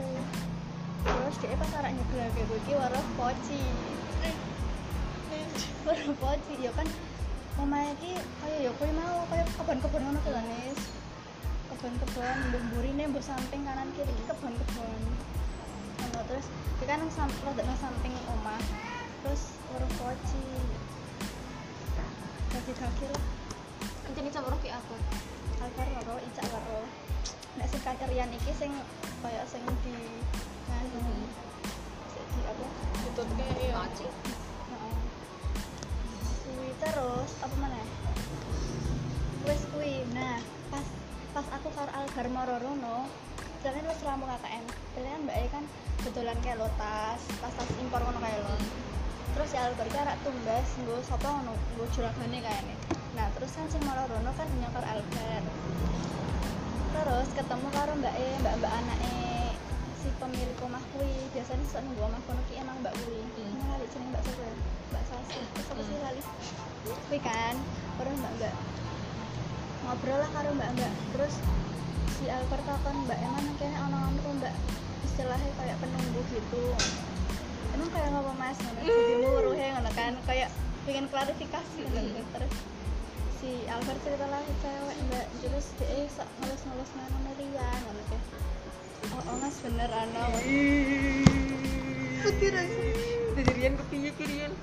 terus 1.03 1.35
dia 1.43 1.55
pas 1.59 1.71
arek 1.83 1.91
nyeglek 1.99 2.31
kayak 2.31 2.59
iki 2.63 2.73
waruh 2.79 3.05
poci 3.19 3.61
waruh 5.83 6.15
poci 6.15 6.53
ya 6.63 6.71
kan? 6.71 6.87
Omahe 7.59 7.93
iki 7.99 8.17
kaya 8.41 8.57
ya 8.65 8.71
kowe 8.79 8.89
mau 8.97 9.27
kaya 9.29 9.45
kebon-kebon 9.59 10.01
ngono 10.09 10.19
kuwi 10.23 10.33
lho 10.33 10.41
Nis 10.47 10.79
kebon-kebon 11.69 12.37
mbok 12.49 12.63
mburine 12.71 13.03
mbok 13.11 13.21
samping 13.21 13.61
kanan 13.67 13.91
kiri 13.93 14.15
ngono 14.25 16.19
terus 16.29 16.47
dia 16.79 16.85
kan 16.89 16.97
nang 17.03 17.11
sam- 17.13 17.39
rada 17.45 17.61
nang 17.63 17.79
samping 17.79 18.13
omah. 18.39 18.63
Terus 19.23 19.55
waruh 19.71 19.91
poci 19.99 20.45
kaki-kaki 22.51 23.05
lah 23.07 23.23
Kencen 24.03 24.27
icak 24.27 24.43
ora 24.43 24.57
ki 24.59 24.69
apa? 24.69 24.95
Alvar 25.63 25.87
karo 25.87 26.15
Ica 26.19 26.43
karo 26.43 26.79
nek 27.55 27.67
sing 27.69 27.81
kakerian 27.85 28.33
iki 28.35 28.51
sing 28.57 28.71
kaya 29.23 29.45
sing 29.47 29.63
di 29.85 29.95
di 30.67 32.41
apa 32.43 32.65
Tutut 33.13 33.29
kayak 33.37 33.57
iya. 33.61 33.83
Heeh. 33.83 34.95
kuwi 36.43 36.69
terus 36.79 37.31
apa 37.43 37.55
mana 37.59 37.81
wes 39.43 39.61
kuwi 39.75 40.07
nah 40.15 40.39
pas 40.71 40.87
pas 41.35 41.47
aku 41.59 41.67
karo 41.75 41.91
Algar 41.91 42.27
moro 42.31 42.55
rono 42.57 43.05
jalan 43.63 43.85
wis 43.87 44.01
ramu 44.03 44.25
KKN 44.27 44.63
kalian 44.95 45.21
mbak 45.27 45.35
E 45.39 45.45
kan 45.51 45.63
dodolan 46.03 46.37
kayak 46.43 46.59
lo 46.59 46.67
tas 46.79 47.21
tas 47.43 47.53
tas 47.53 47.69
impor 47.79 48.01
ngono 48.03 48.19
kayak 48.23 48.39
lo 48.43 48.55
terus 49.33 49.49
ya 49.55 49.67
Algar 49.67 49.87
ki 49.87 49.97
arek 49.99 50.17
tumbas 50.23 50.67
nggo 50.83 50.95
sapa 51.03 51.27
ngono 51.27 51.53
nggo 51.75 51.85
juragane 51.95 52.39
kayaknya 52.39 52.75
nah 53.13 53.27
terus 53.35 53.51
kan 53.55 53.67
sing 53.69 53.81
moro 53.83 54.03
rono 54.09 54.31
kan 54.35 54.47
nyokor 54.57 54.85
Algar 54.85 55.43
terus 56.93 57.27
ketemu 57.35 57.67
karo 57.73 57.91
mbak 57.99 58.15
E 58.15 58.27
mbak 58.41 58.53
mbak 58.61 58.73
anake. 58.73 59.13
si 59.13 59.22
pemilik 60.17 60.57
omah 60.61 60.83
kuwi. 60.91 61.13
Biasanya 61.31 61.65
sok 61.65 61.81
nunggu 61.83 62.01
omah 62.03 62.21
kono 62.25 62.41
ki 62.47 62.59
emang 62.59 62.77
mbak 62.81 62.93
kuwi 62.99 63.21
Hmm. 63.23 63.49
hmm. 63.49 63.65
lali 63.69 63.85
jeneng 63.89 64.09
mbak 64.11 64.21
sapa 64.23 64.41
ya 64.43 64.53
mbak 64.91 65.03
Sasi. 65.09 65.39
Terus 65.41 65.67
apa 65.71 65.81
sih 65.81 65.95
Hmm. 65.95 66.05
lali. 66.05 66.21
Kuwi 67.07 67.19
kan 67.19 67.55
terus 67.97 68.15
mbak 68.19 68.33
mbak. 68.37 68.53
Ngobrol 69.83 70.17
lah 70.21 70.29
karo 70.31 70.49
mbak 70.55 70.69
mbak. 70.75 70.93
Terus 71.13 71.33
si 72.15 72.25
Alper 72.29 72.61
takon 72.63 72.95
mbak 73.05 73.19
emang 73.19 73.45
kayaknya 73.57 73.79
ono 73.85 73.97
ono 74.09 74.29
mbak. 74.39 74.55
Istilahnya 75.03 75.49
kayak 75.59 75.77
penunggu 75.77 76.21
gitu. 76.31 76.63
Emang 77.73 77.89
kayak 77.89 78.09
ngapa 78.13 78.33
mas? 78.37 78.57
Jadi 78.61 79.13
muruh 79.19 79.53
ya 79.53 79.73
ngono 79.75 79.91
kan? 79.91 80.13
Kayak 80.25 80.49
pengen 80.85 81.05
klarifikasi 81.09 81.79
ngono. 81.89 82.21
Terus 82.33 82.53
si 83.41 83.67
Albert 83.67 83.99
cerita 84.05 84.25
lah 84.29 84.39
cewek 84.61 84.97
mbak. 85.09 85.25
Terus 85.41 85.65
dia 85.77 86.05
sok 86.07 86.29
ngelus-ngelus 86.39 86.91
nang 86.95 87.11
Rian 87.33 87.77
ngono 87.83 88.01
kayak 88.07 88.23
oh, 89.11 89.21
oh 89.27 89.35
mas 89.43 89.57
bener 89.59 89.91
ana 89.91 90.23
Putih 92.23 92.55
aja. 92.55 92.83
Jadi 93.35 93.51
Rian 93.59 93.73
kepiye 93.75 94.09
ki 94.15 94.23
Rian? 94.23 94.53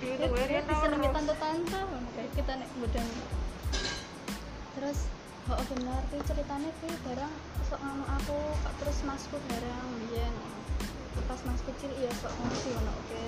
Rian 0.00 0.16
Ya, 0.16 0.26
Rian 0.32 0.48
Rian 0.48 0.64
disenengi 0.64 1.08
tante-tante 1.12 1.80
kayak 2.16 2.30
kita 2.32 2.52
nek 2.56 2.70
mudang 2.80 3.08
terus 4.74 4.98
oh 5.50 5.54
oh, 5.54 5.66
bener 5.70 6.00
ki 6.08 6.18
ceritanya 6.24 6.70
ki 6.80 6.88
barang 7.04 7.34
sok 7.68 7.80
nganu 7.82 8.04
aku 8.16 8.40
terus 8.80 8.98
masku 9.04 9.36
barang 9.52 9.88
biyen 10.08 10.34
pas 11.28 11.40
mas 11.46 11.60
kecil 11.62 11.90
iya 12.00 12.10
sok 12.20 12.32
ngono 12.36 12.56
sih 12.58 12.70
ngono 12.72 12.92
oke 12.92 13.22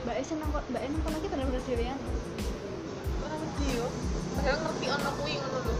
Mbak 0.00 0.16
E 0.16 0.22
seneng 0.24 0.48
kok 0.50 0.64
Mbak 0.72 0.82
E 0.84 0.88
nonton 0.90 1.12
lagi 1.12 1.26
bener-bener 1.28 1.62
dewean 1.68 1.98
Ora 3.20 3.34
ngerti 3.36 3.66
yo. 3.76 3.86
Padahal 4.36 4.58
ngerti 4.64 4.86
ono 4.88 5.10
kuwi 5.20 5.34
ngono 5.38 5.58
lho. 5.60 5.74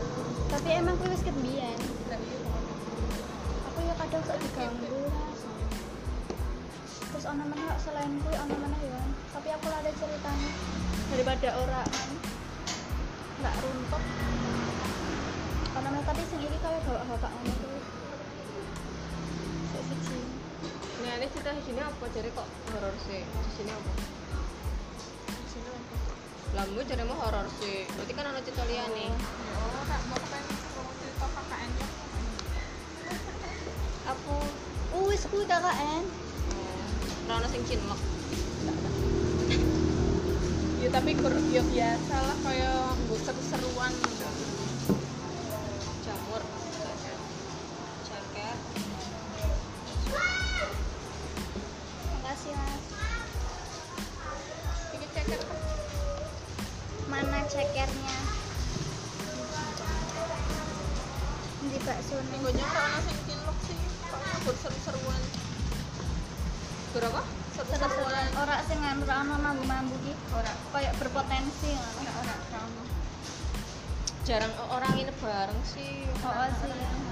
tapi 0.50 0.68
emang 0.76 0.96
kuwi 1.00 1.08
wis 1.14 1.24
kebiyen. 1.24 1.80
Kadang 4.10 4.26
sok 4.26 4.42
diganggu 4.42 5.06
terus 7.14 7.24
ono 7.30 7.44
meneh 7.46 7.62
kok 7.62 7.78
selain 7.78 8.10
kuwi 8.26 8.34
ono 8.42 8.54
meneh 8.58 8.82
ya 8.90 9.02
tapi 9.30 9.48
aku 9.54 9.70
ada 9.70 9.86
ceritanya 9.86 10.50
daripada 11.14 11.48
ora 11.62 11.82
kan 11.86 12.10
nggak 13.38 13.54
runtuh 13.62 14.02
ono 15.78 15.88
meneh 15.94 16.02
tapi 16.10 16.22
sing 16.26 16.42
iki 16.42 16.58
kaya 16.58 16.82
bapak-bapak 16.82 17.30
ngono 17.38 17.54
kuwi 17.54 17.80
Sik 19.70 19.82
siji 19.86 20.18
Nah, 21.06 21.12
ini 21.16 21.26
cerita 21.30 21.50
di 21.54 21.62
sini 21.62 21.80
apa? 21.80 22.04
Jadi 22.10 22.28
kok 22.34 22.46
horor 22.74 22.94
sih? 23.06 23.22
Di 23.22 23.52
sini 23.56 23.70
apa? 23.70 23.92
Di 25.30 25.48
sini 25.48 25.68
apa? 25.70 25.94
Lambu 26.58 26.82
jadi 26.82 27.06
mau 27.06 27.14
horor 27.14 27.46
sih. 27.62 27.86
Berarti 27.94 28.12
kan 28.18 28.26
ada 28.26 28.42
cerita 28.42 28.66
liane. 28.68 29.06
Oh, 29.08 29.49
aku 34.10 34.36
uh 34.98 35.06
wis 35.06 35.22
kuwi 35.30 35.46
KKN 35.46 36.02
Ora 37.30 37.38
ono 37.38 37.46
sing 37.46 37.62
cinlok. 37.62 38.00
Ya 40.82 40.90
tapi 40.90 41.14
kur 41.14 41.30
yo 41.30 41.62
biasa 41.62 42.16
lah 42.18 42.36
kaya 42.42 42.90
nggo 43.06 43.14
seru-seruan. 43.22 43.94
Jamur. 46.02 46.42
Ceker. 48.02 48.56
makasih 52.18 52.52
mas 52.58 52.84
Iki 54.98 55.06
ceker 55.14 55.40
mana 57.06 57.46
cekernya 57.46 58.18
di 61.70 61.78
bakso 61.86 62.18
Minggu 62.34 62.50
ono 69.20 69.36
mambu-mambu 69.36 69.96
ki 70.00 70.12
Ora. 70.32 70.52
kayak 70.72 70.96
berpotensi 70.96 71.76
ngono 71.76 72.10
Ora. 72.24 72.34
Jarang 74.24 74.52
orang 74.72 74.94
ini 74.96 75.12
bareng 75.20 75.60
sih. 75.64 76.08
oh 76.24 76.28
oh, 76.28 76.48
sih 76.56 77.09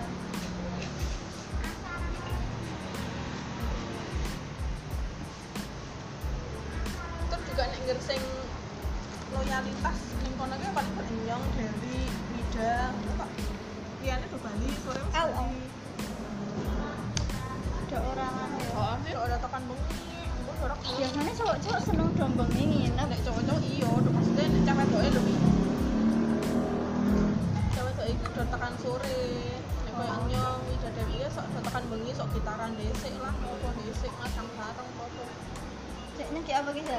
Kayak 36.49 36.65
apa 36.65 36.71
gitu? 36.81 36.97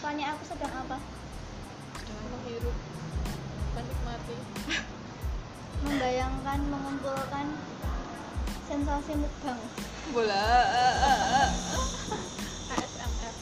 Tanya 0.00 0.32
aku 0.32 0.42
sedang 0.48 0.72
apa? 0.72 0.96
jangan 2.00 2.26
menghirup 2.32 2.76
menikmati 3.76 4.36
Membayangkan, 5.84 6.60
mengumpulkan 6.64 7.46
sensasi 8.64 9.20
mukbang. 9.20 9.60
Bola. 10.16 10.48
ASMR 12.72 13.34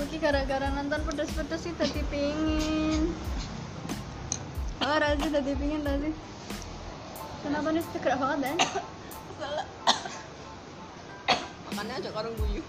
Mungkin 0.00 0.18
gara-gara 0.24 0.68
nonton 0.72 1.04
pedes-pedes 1.04 1.68
sih 1.68 1.76
tadi 1.76 2.00
pingin. 2.08 3.12
Oh, 4.80 4.96
Razi 4.96 5.28
tadi 5.28 5.52
pingin 5.52 5.84
Razi. 5.84 6.16
Kenapa 7.44 7.76
nih 7.76 7.84
segera 7.92 8.16
banget 8.16 8.38
dan? 8.40 8.56
Makannya 11.74 11.98
aja 11.98 12.10
karung 12.14 12.38
guyu. 12.38 12.62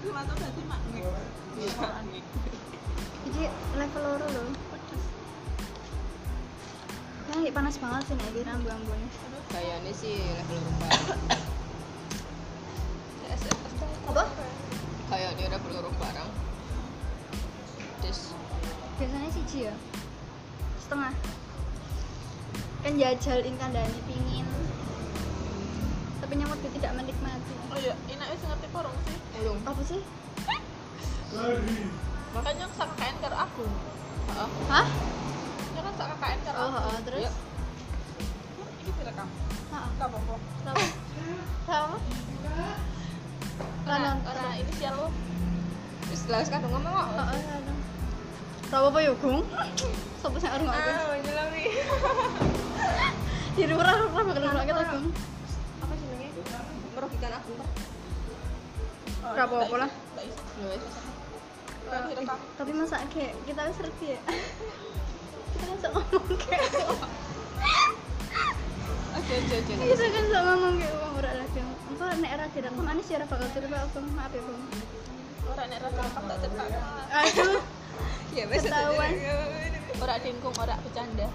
cuma 0.00 0.24
tuh 0.24 0.34
berarti 0.40 0.62
magnet 0.64 1.04
Jadi 3.28 3.42
level 3.76 4.00
loro 4.00 4.26
loh. 4.32 4.48
Yang 7.28 7.36
lagi 7.36 7.52
panas 7.52 7.76
banget 7.76 8.02
sih 8.08 8.16
nih 8.16 8.48
rambu-rambunya. 8.48 9.08
Kayaknya 9.52 9.92
sih 9.92 10.16
level 10.24 10.56
rupa. 10.56 10.88
Apa? 14.08 14.24
Kayak 15.12 15.36
dia 15.36 15.52
level 15.52 15.70
loro 15.76 15.92
barang. 16.00 16.30
Terus 18.00 18.32
Biasanya 18.96 19.28
siji 19.36 19.68
ya. 19.68 19.74
Setengah. 20.80 21.12
Kan 22.80 22.96
jajal 22.96 23.38
kan 23.60 23.70
dani 23.76 24.00
pingin. 24.08 24.27
Tidak 26.78 26.92
menikmati. 26.94 27.54
oh 27.74 27.78
iya 27.82 27.94
ini 28.06 28.22
wis 28.22 28.42
ngerti 28.46 28.66
porong 28.70 28.94
sih 29.02 29.18
ulung. 29.42 29.58
Apa 29.66 29.82
sih? 29.82 30.00
makanya 32.30 32.70
sak 32.78 32.86
KKN 32.94 33.16
karo 33.18 33.36
aku 33.36 33.66
Heeh. 34.30 34.50
Hah? 34.70 34.86
ya 35.74 35.80
kan 35.82 35.92
sak 35.98 36.06
KKN 36.14 36.40
karo 36.46 36.56
Oh, 36.58 36.70
aku 36.70 36.88
oh, 36.94 37.00
terus? 37.02 37.22
Iya. 37.26 37.32
ini 38.78 38.90
direkam 38.94 39.28
apa-apa 39.98 40.34
Kenapa? 40.38 40.84
Kenapa? 41.66 41.96
karena 43.88 44.10
karena 44.22 44.48
ini 44.62 44.72
sial 44.78 44.94
lo 44.94 45.08
Wis 46.08 46.24
lah 46.30 46.40
sekarang 46.40 46.72
ngomong 46.72 46.88
kok. 46.88 47.04
Oh, 47.04 47.20
oh, 47.20 47.26
ada. 47.36 47.74
Tahu 48.72 48.84
apa 48.88 48.98
ya, 49.04 49.12
Gung? 49.20 49.44
Sopo 50.24 50.40
sing 50.40 50.48
arung 50.48 50.72
aku? 50.72 50.88
menjelang 50.88 51.48
nih. 51.52 51.68
Di 53.60 53.74
bakal 53.76 54.40
nolak 54.40 54.64
kita, 54.64 54.82
Gung. 54.88 55.12
Sih? 56.98 57.06
Merugikan 57.06 57.32
aku. 57.38 57.52
Oh, 59.22 59.34
apa-apa 59.38 59.76
lah. 59.86 59.90
Tapi 62.58 62.70
masa 62.74 63.06
kayak 63.14 63.38
kita 63.46 63.60
wis 63.70 63.78
ngerti 63.78 64.06
ya. 64.18 64.20
kita 65.54 65.64
kan 65.64 65.76
sok 65.78 65.92
ngomong 65.94 66.36
kayak 66.42 66.66
Oke, 69.18 69.34
oke, 69.34 69.56
oke. 69.58 69.72
kita 69.94 70.06
kan 70.10 70.24
sok 70.26 70.42
ngomong 70.42 70.74
kayak 70.82 70.94
uang 70.98 71.14
ora 71.22 71.32
lagi. 71.38 71.58
Engko 71.62 72.04
nek 72.18 72.32
ora 72.34 72.46
direkam 72.50 72.82
manis 72.82 73.06
ya 73.06 73.16
ora 73.22 73.26
bakal 73.30 73.48
cerita 73.54 73.76
aku 73.78 73.98
maaf 74.14 74.32
ya, 74.34 74.42
Bang. 74.42 74.62
Ora 75.54 75.62
nek 75.70 75.78
ra 75.78 75.88
direkam 75.94 76.24
tak 76.26 76.38
cerita. 76.42 76.64
Aduh. 77.14 77.62
Ya 78.34 78.44
wis. 78.50 78.62
Ketahuan. 78.66 79.12
Ora 80.02 80.14
dingkung, 80.18 80.54
ora 80.58 80.74
bercanda. 80.82 81.30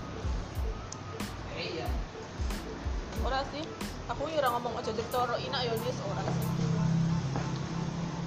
Ora 3.24 3.40
sih. 3.56 3.93
Aku 4.12 4.28
ya 4.28 4.44
ora 4.44 4.50
ngomong 4.60 4.76
aja 4.84 4.92
cerita 4.92 5.18
ora 5.24 5.40
ina 5.40 5.64
ya 5.64 5.72
wis 5.80 5.98
ora 6.04 6.24
sih. 6.28 6.48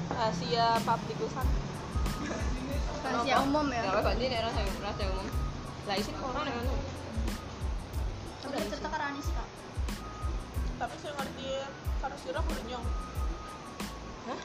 Rahasia 0.09 0.81
publikusan. 0.81 1.47
Rahasia 3.05 3.37
umum 3.45 3.67
ya. 3.69 3.85
Ya 3.85 4.01
ganti 4.01 4.25
nek 4.33 4.41
rasa 4.49 4.61
rasa 4.81 5.03
umum. 5.13 5.29
Lah 5.85 5.95
isin 6.01 6.17
orang 6.17 6.49
yang 6.49 6.59
anu. 6.65 6.77
Tapi 8.47 8.73
cerita 8.73 8.89
karo 8.89 9.05
Anis, 9.11 9.29
Kak. 9.35 9.49
Tapi 10.81 10.95
saya 11.03 11.13
ngerti 11.19 11.47
karo 12.01 12.15
sira 12.25 12.41
nyong. 12.41 12.87
Hah? 14.27 14.41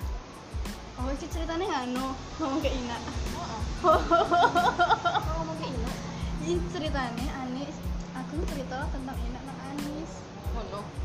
Oh, 1.02 1.10
iki 1.10 1.26
ceritanya 1.32 1.66
nganu, 1.66 2.14
ngomong 2.38 2.62
ke 2.62 2.70
Ina. 2.70 2.98
Heeh. 3.02 3.62
Kok 3.82 5.34
ngomong 5.42 5.58
kayak 5.58 5.74
ini? 5.74 5.92
Ini 6.46 6.54
ceritanya 6.70 7.28
Anis 7.42 7.76
aku 8.14 8.46
cerita 8.46 8.86
tentang 8.94 9.18
Ina 9.18 9.40
nang 9.42 9.60
Anis 9.74 10.12
Ngono. 10.54 10.82
Heeh, 10.86 11.01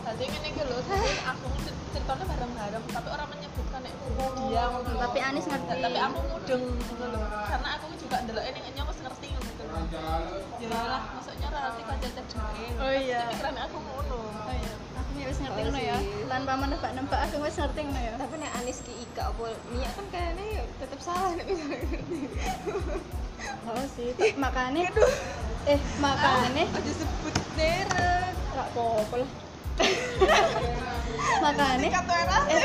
tadi 0.00 0.24
ngene 0.24 0.48
iki 0.52 0.62
lho, 0.64 0.78
tadi 0.88 1.10
aku 1.26 1.46
ceritanya 1.90 2.24
bareng-bareng, 2.24 2.84
tapi 2.88 3.08
orang 3.10 3.28
menyebutkan 3.28 3.80
nek 3.84 3.94
dia 4.48 4.62
ngono 4.72 4.88
lho. 4.88 5.00
tapi 5.00 5.18
Anis 5.20 5.44
ngerti 5.50 5.74
tapi 5.80 5.98
aku 6.00 6.18
mudeng 6.30 6.62
ngono 6.64 7.06
lho. 7.12 7.20
Karena 7.50 7.68
aku 7.76 7.84
juga 8.00 8.16
ndelok 8.24 8.44
ini 8.48 8.60
nyong 8.78 8.88
wis 8.88 9.00
ngerti 9.04 9.26
ngono 9.34 9.50
lho. 9.60 9.78
Ya 10.60 10.68
lah, 10.72 11.02
maksudnya 11.16 11.48
relasi 11.52 11.80
kanca 11.84 12.08
cedeke. 12.08 12.66
Oh 12.80 12.92
iya. 12.92 13.20
Pikiran 13.32 13.56
aku 13.58 13.76
ngono. 13.80 14.18
oh 14.30 14.54
iya 14.54 14.72
aku 14.96 15.10
ya 15.18 15.24
wis 15.28 15.38
ngerti 15.42 15.60
Oh, 15.60 15.64
ngono 15.68 15.80
ya 15.82 15.96
tanpa 16.30 16.52
menebak-nebak 16.56 17.20
aku 17.28 17.36
wis 17.44 17.56
ngerti 17.58 17.80
ngono 17.84 18.00
ya 18.00 18.12
Tapi 18.16 18.34
nek 18.40 18.52
Anis 18.62 18.78
ki 18.80 18.92
Ika 19.04 19.22
apa 19.28 19.44
Nia 19.74 19.90
kan 19.92 20.06
kayaknya 20.08 20.44
ya 20.56 20.62
tetep 20.80 21.00
salah 21.02 21.30
nek 21.36 21.46
ngerti. 21.48 22.20
oh 23.68 23.84
sih 23.96 24.10
makanya 24.36 24.88
eh 25.64 25.80
makanya 26.00 26.64
Aja 26.64 26.92
sebut 26.92 27.34
merek. 27.56 28.32
gak 28.50 28.66
apa-apa 28.74 29.14
lah 29.24 29.30
eh. 32.50 32.62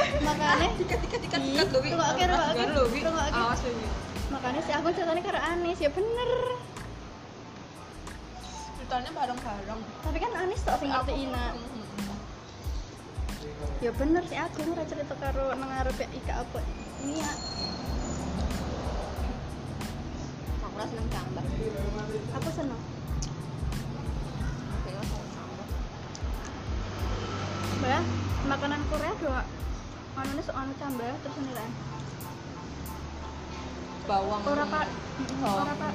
Jangan 2.56 2.70
lho 2.76 2.84
Wi. 2.90 3.00
Rungokke. 3.06 3.40
Awas 3.40 3.62
aku 4.74 4.88
ceritanya 4.92 5.22
karo 5.24 5.40
Anis 5.40 5.80
ya 5.80 5.90
bener 5.94 6.30
Ceritanya 8.76 9.12
bareng-bareng. 9.16 9.82
tapi 10.04 10.18
kan 10.22 10.32
Anis 10.38 10.62
sing 10.62 10.90
ngerti 10.92 11.14
Ina 11.26 11.46
ya 13.84 13.92
bener 13.94 14.24
sih 14.26 14.40
aku 14.40 14.66
ora 14.72 14.84
cerita 14.88 15.14
karo 15.20 15.54
nang 15.54 15.70
arep 15.70 15.98
Ika 16.00 16.34
apa 16.42 16.60
ini 17.06 17.22
ya 17.22 17.32
Aku 20.66 20.84
seneng 20.92 21.08
gambar. 21.08 21.46
aku 22.36 22.50
seneng 22.52 22.82
Mbak, 27.76 28.04
makanan 28.48 28.82
Korea 28.88 29.12
anu 30.16 30.40
sok 30.40 30.56
anu 30.56 30.72
cambah 30.80 31.12
terus 31.20 31.38
ini 31.44 31.52
kan? 31.52 31.70
Bawang. 34.08 34.42
ora 34.48 34.66
pak 34.70 34.88
ora 35.44 35.74
pak 35.76 35.94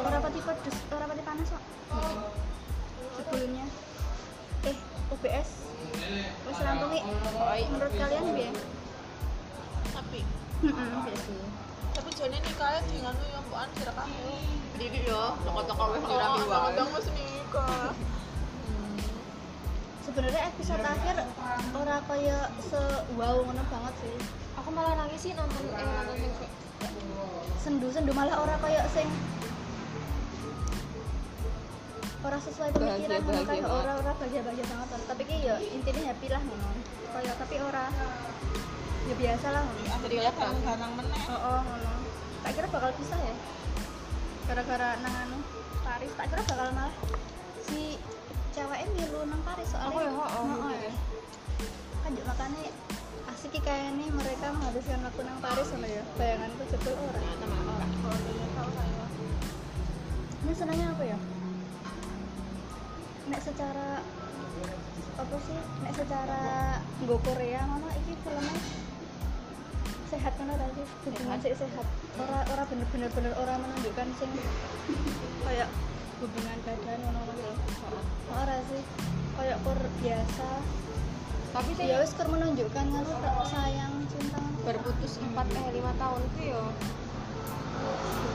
ora 0.00 0.18
pati 0.24 0.38
pedes 0.40 0.76
ora 0.88 1.04
pati 1.04 1.22
panas 1.26 1.48
kok 1.52 1.64
sebelumnya. 3.20 3.66
Eh 4.64 4.76
UBS 5.12 5.48
wis 6.48 6.58
rampung 6.64 6.88
nih 6.88 7.02
menurut 7.68 7.92
kalian 8.00 8.22
piye? 8.32 8.50
Tapi 9.92 10.20
heeh 10.64 11.60
tapi 11.90 12.10
jane 12.14 12.38
nikahnya 12.40 12.80
di 12.88 12.96
nganu 13.02 13.24
ya 13.28 13.40
mbok 13.44 13.58
an 13.60 13.68
direkam. 13.76 14.08
Jadi 14.80 14.98
yo, 15.04 15.22
toko-toko 15.42 15.84
wis 15.92 16.02
dirapi 16.06 16.42
wae. 16.48 16.60
kadang 16.70 16.88
wis 16.96 17.06
nikah. 17.12 17.92
Sebenarnya 20.10 20.42
episode 20.50 20.82
akhir 20.82 21.16
ora 21.70 21.96
kaya 22.10 22.38
se 22.66 22.82
wow 23.14 23.36
ngono 23.46 23.62
banget 23.70 23.94
sih. 24.02 24.14
Aku 24.58 24.68
malah 24.74 24.98
nangis 24.98 25.22
sih 25.22 25.32
nonton 25.38 25.62
eh 25.70 25.86
nonton 25.86 26.18
yang 26.18 26.34
kayak 26.34 26.52
sendu-sendu 27.62 28.10
malah 28.10 28.42
ora 28.42 28.58
kaya 28.58 28.82
sing 28.90 29.06
ora 32.26 32.36
sesuai 32.42 32.74
pemikiran 32.74 33.22
ngono 33.22 33.38
Bahagia-bahagia 33.38 33.46
kayak 33.46 33.64
banget. 33.64 33.80
ora 33.86 33.92
ora 34.02 34.12
bahagia-bahagia 34.18 34.66
banget. 34.66 34.88
Tapi 35.06 35.22
ki 35.30 35.36
ya 35.46 35.54
intinya 35.62 36.02
happy 36.10 36.26
lah 36.26 36.42
ngono. 36.42 36.68
Kaya 37.14 37.32
tapi 37.38 37.56
ora 37.62 37.84
ya 39.06 39.14
biasa 39.14 39.46
lah 39.54 39.62
ngono. 39.62 39.80
Akhirnya 39.94 40.32
bareng-bareng 40.34 40.92
meneh. 40.98 41.22
oh, 41.30 41.38
oh 41.38 41.60
ngono. 41.62 41.92
Tak 42.42 42.50
kira 42.58 42.66
bakal 42.66 42.90
bisa 42.98 43.14
ya? 43.14 43.34
Gara-gara 44.50 44.98
nang 45.06 45.14
anu 45.14 45.38
Paris 45.86 46.10
tak 46.18 46.26
kira 46.34 46.42
bakal 46.42 46.68
malah 46.74 46.94
si 47.62 47.94
ceweknya 48.50 48.86
milu 48.98 49.20
nang 49.30 49.42
Paris 49.46 49.68
soalnya 49.70 49.94
Oh, 49.94 50.02
ya, 50.02 50.10
oh, 50.10 50.26
oh, 50.26 50.44
oh, 50.66 50.70
iya. 50.74 50.90
ya. 50.90 50.92
kan 52.00 52.10
juk 52.16 52.26
makanya 52.26 52.62
asik 53.30 53.54
kayak 53.62 53.94
nih 53.94 54.08
mereka 54.10 54.46
menghabiskan 54.50 55.00
waktu 55.06 55.20
nang 55.22 55.38
Paris 55.38 55.68
sama 55.70 55.86
ya 55.86 56.02
bayanganku 56.18 56.62
jebol 56.66 56.94
ora 56.98 57.10
ternyata 57.14 57.44
malah 57.46 57.74
ora. 57.78 57.86
Oh, 58.10 58.18
iya, 58.18 58.46
tahu 58.58 58.70
saya. 58.74 59.06
ini 60.40 60.52
senangnya 60.56 60.86
apa 60.90 61.04
ya 61.04 61.18
nek 63.30 63.40
secara 63.46 63.88
apa 65.20 65.36
sih 65.46 65.58
nek 65.86 65.92
secara 65.94 66.40
nggo 67.04 67.16
Korea 67.22 67.62
mana 67.68 67.88
iki 68.02 68.18
filmnya 68.26 68.58
sehat 70.10 70.34
ora 70.42 70.66
sih 70.74 70.86
hubungan 71.06 71.38
sih 71.38 71.54
sehat 71.54 71.86
ora 72.18 72.38
ora 72.50 72.62
bener-bener 72.66 73.10
bener 73.14 73.32
ora 73.38 73.54
menunjukkan 73.62 74.08
sing 74.18 74.30
kayak 75.46 75.70
hubungan 76.20 76.58
badan 76.62 76.98
ngono 77.00 77.20
ngono 77.24 77.32
lho 77.40 77.52
ora 78.36 78.56
sih 78.68 78.82
kayak 79.40 79.58
kur 79.64 79.80
biasa 80.04 80.48
Tapi 81.50 81.70
sih 81.74 81.90
ya 81.90 81.98
wis 81.98 82.14
kur 82.14 82.30
menunjukkan 82.30 82.86
ngono 82.94 83.10
sayang 83.42 84.06
cinta 84.06 84.38
berputus 84.62 85.18
4 85.18 85.34
eh 85.34 85.82
5 85.82 85.82
tahun 85.98 86.20
itu 86.30 86.40
yo. 86.54 86.62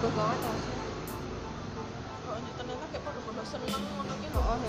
Berubah 0.04 0.36
banget 0.36 0.56
sih. 0.60 0.76
Kok 2.28 2.38
ternyata 2.60 2.86
kayak 2.92 3.04
pada-pada 3.08 3.44
seneng 3.48 3.84
ngono 3.96 4.14
ki 4.20 4.28
lho. 4.36 4.42
Oh, 4.44 4.60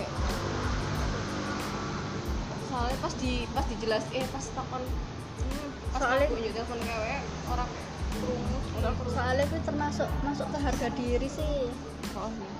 soalnya 2.70 2.98
pas 3.00 3.14
di 3.16 3.33
pas 3.50 3.64
dijelas 3.72 4.05
eh 4.12 4.26
pas 4.29 4.44
takon 4.52 4.83
hmm, 4.85 5.68
pas 5.96 6.00
Soalnya- 6.05 6.29
aku 6.29 6.37
nyuruh 6.37 6.52
telepon 6.55 6.81
kewe 6.85 7.14
orang 7.48 7.68
perlu. 7.72 9.11
soalnya 9.16 9.44
itu 9.48 9.57
termasuk 9.64 10.09
masuk 10.20 10.46
ke 10.52 10.59
harga 10.61 10.88
diri 10.92 11.24
sih 11.24 11.72
oh 12.14 12.31
iya 12.37 12.52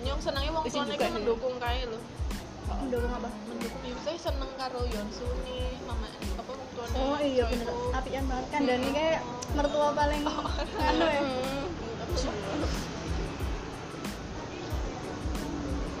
yang 0.00 0.20
senengnya 0.20 0.50
wong 0.56 0.64
tuane 0.64 0.96
sih. 0.96 1.10
mendukung 1.12 1.54
kae 1.60 1.84
lho. 1.84 1.98
mendukung 2.72 3.12
apa 3.12 3.28
Mendukung 3.44 3.82
ya 3.84 3.94
saya 4.00 4.18
seneng 4.18 4.50
karo 4.56 4.80
Yeonsu 4.88 5.28
nih, 5.44 5.76
mama 5.84 6.08
apa 6.40 6.50
wong 6.56 6.68
tuane. 6.72 6.94
Oh 6.96 7.18
iya 7.20 7.44
bener, 7.52 7.68
apian 7.92 8.24
banget 8.24 8.46
kan 8.48 8.60
dan 8.64 8.78
ini 8.80 8.90
kayak 8.96 9.20
mertua 9.52 9.88
paling 9.92 10.22
anu 10.24 11.06
ya. 11.06 11.22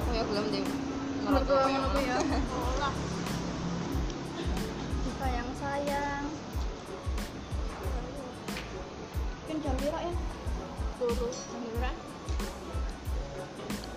oh 0.08 0.12
ya 0.16 0.22
belum 0.28 0.44
deh 0.48 0.64
Mertua 1.22 1.62
ngono 1.70 1.86
kuwi 1.94 2.10
ya. 2.10 2.18
Oh 2.50 2.72
lah. 2.82 2.94
Sayang 5.22 5.50
sayang. 5.54 6.24
Kan 9.46 9.56
jam 9.62 9.74
piro 9.78 9.98
ya? 10.02 10.14
Turu. 10.98 11.30
Beneran? 11.30 12.11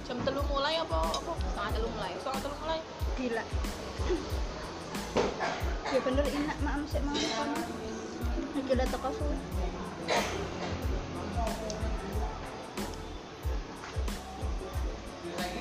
Jam 0.05 0.21
telu 0.21 0.41
mulai 0.45 0.77
apa 0.77 1.01
apa? 1.01 1.33
setengah 1.33 1.71
telu 1.73 1.89
mulai 1.97 2.13
Setengah 2.21 2.41
telu 2.45 2.55
mulai. 2.61 2.79
Gila. 3.17 3.43
ya 5.89 5.99
bener 6.05 6.25
enak 6.29 6.57
maam 6.61 6.81
sik 6.85 7.01
mau 7.01 7.17
lah 7.17 8.85
teko 8.85 9.09
suwe. 9.17 9.37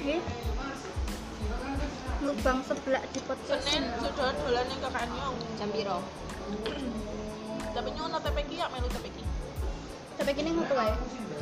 Nggih. 0.04 0.20
Lubang 2.20 2.60
sebelah 2.68 3.04
di 3.16 3.20
podcast. 3.24 3.64
Senin 3.64 3.84
sudah 3.96 4.28
dolan 4.44 4.64
ning 4.68 4.80
KKN 4.84 5.10
Nyong. 5.16 5.36
jam 5.56 5.68
piro 5.72 5.98
Tapi 7.72 7.88
nyong 7.96 8.12
ono 8.12 8.18
TPK 8.20 8.50
ya 8.60 8.68
melu 8.68 8.92
TPK. 8.92 9.18
Tapi 10.20 10.30
kini 10.36 10.52
ngopo 10.52 10.76
wae? 10.76 10.92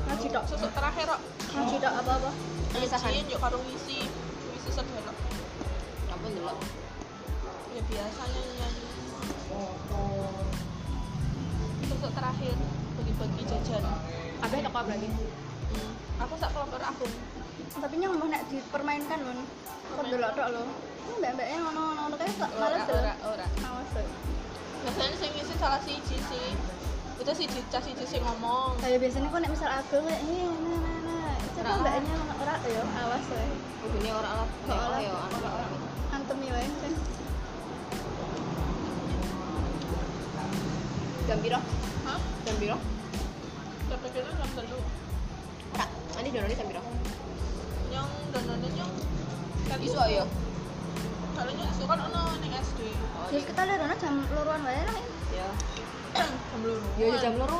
Ngaji 0.06 0.26
tok. 0.30 0.44
Sesuk 0.46 0.70
terakhir 0.70 1.10
kok. 1.10 1.20
Ngaji 1.50 1.76
tok 1.82 1.94
apa-apa. 1.98 2.30
Pemisahan. 2.72 3.10
Ngaji 3.12 3.32
yo 3.32 3.38
karo 3.38 3.56
ngisi 3.60 3.98
ngisi 4.52 4.70
sedelo. 4.72 5.12
ampun 6.12 6.30
dulu 6.32 6.54
Ya 7.72 7.80
biasanya 7.88 8.42
nyanyi. 8.58 8.86
Sesuk 11.88 12.10
terakhir 12.12 12.54
bagi-bagi 12.96 13.42
jajan. 13.48 13.84
apa 14.42 14.54
toko 14.58 14.78
apa 14.78 14.90
lagi 14.90 15.08
Hmm. 15.72 15.92
Aku 16.20 16.36
sak 16.36 16.52
kelompok 16.52 16.84
aku. 16.84 17.08
tapi 17.72 17.96
yang 17.96 18.12
mau 18.12 18.28
nek 18.28 18.44
dipermainkan 18.52 19.24
lho 19.24 19.32
kok 19.88 20.04
delok 20.04 20.36
tok 20.36 20.48
lho 20.52 20.62
ini 21.08 21.14
mbak-mbaknya 21.16 21.56
ngono-ngono 21.64 22.14
kayak 22.20 22.36
tak 22.36 22.50
males 22.60 22.84
lho 22.84 22.92
ora 23.00 23.14
ora 23.24 23.46
males 23.64 23.88
Biasanya 24.84 25.16
sing 25.16 25.30
ngisi 25.32 25.54
salah 25.56 25.80
siji 25.80 26.16
sih. 26.20 26.48
Itu 27.16 27.32
siji 27.32 27.60
cah 27.72 27.80
siji 27.80 28.04
sing 28.04 28.20
ngomong. 28.20 28.76
kayak 28.84 29.00
biasanya 29.00 29.32
kok 29.32 29.40
nek 29.40 29.50
misal 29.56 29.70
agel 29.72 30.00
kayak 30.04 30.20
ini 30.28 30.44
nah 31.62 31.78
nah 31.78 31.78
nah 31.78 31.78
coba 31.78 31.78
Ora. 31.78 31.94
mbaknya 31.94 32.14
ngono 32.18 32.34
ora 32.42 32.54
yo 32.66 32.82
awas 32.82 33.24
wae 33.30 33.48
ini 34.02 34.10
orang 34.10 34.34
lah 34.34 34.48
Ora. 34.66 34.86
oh 34.90 34.98
ya 34.98 35.14
antem 36.12 36.38
ya 36.42 36.52
wae 36.58 36.66
kan 36.66 36.92
jam 41.22 41.38
piro 41.38 41.60
Hah? 42.02 42.18
jam 42.44 42.56
piro 42.58 42.76
TPK 43.92 44.14
itu 44.18 44.30
jam 44.32 44.50
telu. 44.56 44.78
ora 45.76 45.86
nanti 46.16 46.28
donone 46.32 46.54
jam 46.56 46.66
piro 46.66 46.82
nyong. 47.92 48.92
Kan 49.68 49.78
isu 49.84 49.98
ayo 50.02 50.24
Kalau 51.32 51.52
nyong 51.54 51.70
isu 51.70 51.84
kan 51.86 51.98
ono 52.02 52.22
ning 52.42 52.52
SD. 52.56 52.80
oh 52.90 53.26
terus 53.30 53.44
kita 53.46 53.60
lihat 53.64 53.96
jam 54.02 54.14
luruan 54.34 54.60
wae 54.66 54.82
lah 54.82 54.98
ya 55.30 55.48
Jam 56.12 56.28
loro. 56.66 56.90
ya 56.98 57.14
jam 57.22 57.34
iso 57.38 57.58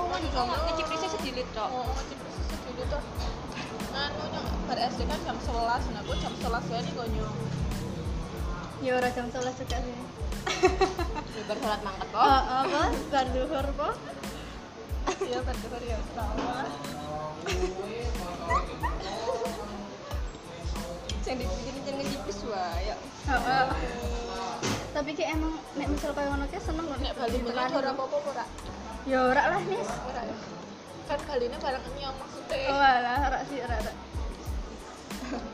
ngecip 0.66 0.86
bisa 0.90 1.07
sedilit 1.09 1.46
tok 1.55 1.68
Oh, 1.70 1.86
ngecip 1.94 2.18
dulu 2.66 2.82
tuh. 2.90 3.03
Anu 3.93 4.22
nyong 4.32 4.49
bar 4.66 4.78
SD 4.80 5.01
kan 5.05 5.20
jam 5.22 5.36
11 5.36 5.93
nah 5.93 6.01
aku 6.01 6.12
jam 6.16 6.32
11 6.34 6.72
wae 6.72 6.80
nih 6.80 6.95
gonyo 6.97 7.26
Ya 8.82 8.99
ora 8.99 9.14
jam 9.14 9.30
11 9.30 9.62
juga 9.62 9.78
sih. 9.78 9.95
Bar 11.47 11.55
sholat 11.55 11.80
mangkat 11.86 12.09
kok. 12.11 12.18
Oh, 12.18 12.40
apa? 12.66 12.82
Bar 13.14 13.26
duhur 13.30 13.66
po? 13.78 13.88
iya 15.22 15.38
bar 15.38 15.55
duhur 15.55 15.82
ya 15.86 15.99
salah 16.18 16.66
Yang 21.22 21.36
dibikin 21.47 21.74
jenenge 21.86 22.11
tipis 22.11 22.38
wae. 22.43 22.90
Heeh. 23.30 23.64
Tapi 24.90 25.11
ki 25.14 25.24
emang 25.30 25.55
nek 25.78 25.86
misal 25.86 26.11
kaya 26.11 26.26
ngono 26.34 26.51
ki 26.51 26.59
seneng 26.59 26.84
kok 26.84 26.99
nek 26.99 27.14
Bali 27.14 27.38
menit 27.38 27.70
ora 27.70 27.90
apa-apa 27.95 28.16
ora 28.34 28.45
Ya 29.07 29.18
ora 29.30 29.43
lah, 29.47 29.62
Nis. 29.62 29.88
ora 30.11 30.20
ya 30.26 30.36
kan 31.12 31.20
Bali 31.28 31.44
ini 31.44 31.56
barang 31.60 31.84
nyong 32.00 32.16
maksudnya 32.16 32.56
Oh, 32.72 32.80
alah, 32.80 33.16
ora 33.28 33.40
sih, 33.44 33.60
ora. 33.60 33.76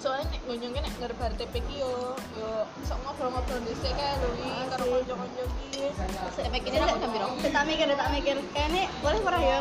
soalnya 0.02 0.26
nek 0.30 0.42
gonjongnya 0.46 0.80
nek 0.86 0.94
ngerbar 0.98 1.30
TPK 1.38 1.68
yo 1.82 2.14
yo 2.34 2.66
sok 2.82 2.98
ngobrol-ngobrol 3.02 3.62
dhisik 3.62 3.94
kae 3.94 4.18
lho 4.18 4.28
iki 4.34 4.50
karo 4.74 4.84
kanca-kanca 4.90 5.42
iki 5.46 5.86
TPK 6.34 6.64
ini 6.66 6.78
aku 6.82 6.98
jam 6.98 7.10
piro? 7.14 7.26
Tak 7.38 7.62
mikir, 7.62 7.86
tak 7.94 8.10
mikir. 8.10 8.36
Kayaknya 8.54 8.82
boleh 9.02 9.20
ora 9.22 9.38
ya? 9.38 9.58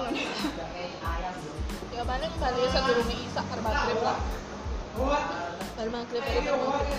ya 1.98 2.02
paling 2.06 2.34
Bali 2.38 2.62
isak 2.66 3.46
bar 3.50 3.62
maghrib 3.62 4.00
lah 4.06 4.18
bar 5.78 5.88
maghrib 5.90 6.22
bar 6.22 6.58
maghrib 6.62 6.98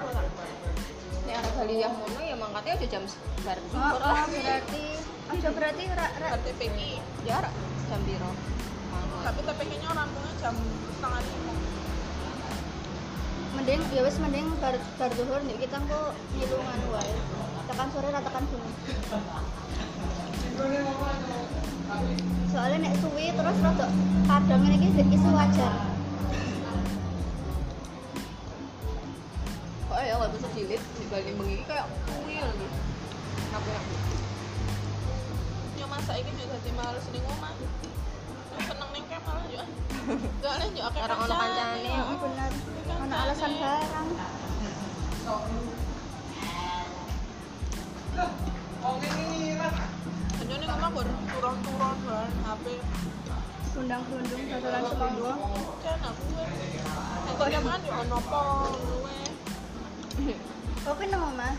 Nek 0.00 0.39
arek 1.34 1.52
Bali 1.54 1.74
yang 1.78 1.94
ngono 1.94 2.20
ya 2.20 2.34
mangkatnya 2.36 2.72
aja 2.78 2.86
jam 2.86 3.02
bar 3.44 3.58
Oh, 3.70 3.94
zuhur 3.96 3.96
oh, 3.96 4.24
berarti 4.30 4.84
aja 5.30 5.48
berarti 5.54 5.82
ora 5.86 6.06
ora 6.18 6.28
bar 6.34 6.40
TPK 6.42 6.78
Ya 7.24 7.34
ora 7.38 7.50
jam? 7.90 8.30
Mangkat. 8.90 9.22
tapi 9.26 9.40
TPK 9.46 9.72
nya 9.78 9.90
rampungnya 9.94 10.34
jam 10.42 10.54
setengah 10.94 11.20
lima 11.22 11.54
mending 13.50 13.82
ya 13.90 14.00
wis 14.06 14.16
mending 14.22 14.46
bar 14.62 14.74
bar 14.98 15.10
duhur 15.14 15.40
nek 15.42 15.58
kita 15.58 15.76
kok 15.76 16.12
ngilungan 16.38 16.80
wae. 16.94 17.14
Tekan 17.66 17.88
sore 17.90 18.08
ra 18.10 18.20
tekan 18.22 18.44
gunung. 18.46 18.72
Soalnya 22.50 22.78
nek 22.82 22.94
suwi 23.02 23.26
terus 23.34 23.58
rada 23.62 23.86
kadang 24.26 24.62
ini 24.66 24.76
iki 24.90 25.02
isu 25.14 25.28
wajar. 25.34 25.74
Di 31.10 31.18
Bali 31.18 31.34
bengi 31.34 31.66
kayak 31.66 31.90
lagi. 31.90 32.66
Aku 33.50 33.66
yang 33.66 33.86
yo 35.74 35.86
masa 35.90 36.14
iki 36.14 36.30
yo 36.38 36.46
dadi 36.46 36.70
males 36.70 37.02
ning 37.10 37.26
omah 37.26 37.50
Yo 37.58 38.58
seneng 38.62 38.90
ning 38.94 39.04
kamp 39.10 39.26
malah 39.26 39.42
yo 39.50 39.66
soalnya 40.38 40.70
yo 40.70 40.82
akeh 40.86 41.02
Orang 41.02 41.18
ono 41.26 41.34
kancane. 41.34 41.90
Heeh 41.90 42.14
bener. 42.14 42.52
Ana 42.94 43.16
alasan 43.26 43.52
barang. 43.58 44.08
Kanca 50.38 50.54
ning 50.62 50.70
omah 50.70 50.90
gur 50.94 51.08
turun-turun 51.10 51.98
ban 52.06 52.30
HP 52.46 52.66
Undang-undung 53.82 54.42
dasaran 54.46 54.82
semua. 54.94 55.34
kan 55.82 56.00
aku 56.06 56.22
kok 57.34 57.48
nyaman 57.50 57.80
yo 57.82 57.92
ono 57.98 58.18
pol 58.30 58.78
Oke 60.90 61.06
nang 61.06 61.22
omah. 61.22 61.54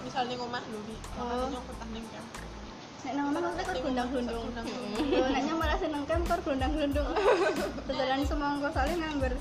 misalnya 0.00 0.32
ning 0.32 0.40
omah 0.40 0.62
lho 0.72 0.80
Bi 0.88 0.96
Oh. 1.20 1.44
yo 1.52 1.60
petah 1.60 1.88
ning 1.92 2.06
kamp 2.08 2.28
Nek 3.04 3.12
nang 3.12 3.26
omah 3.28 3.40
maksudnya 3.44 3.64
kok 3.68 3.76
nek 5.44 5.54
malah 5.60 5.76
seneng 5.76 6.02
kan. 6.08 6.20
Dasaran 7.84 8.24
semangko 8.32 8.68
soalnya 8.72 8.96
nganggur. 9.04 9.34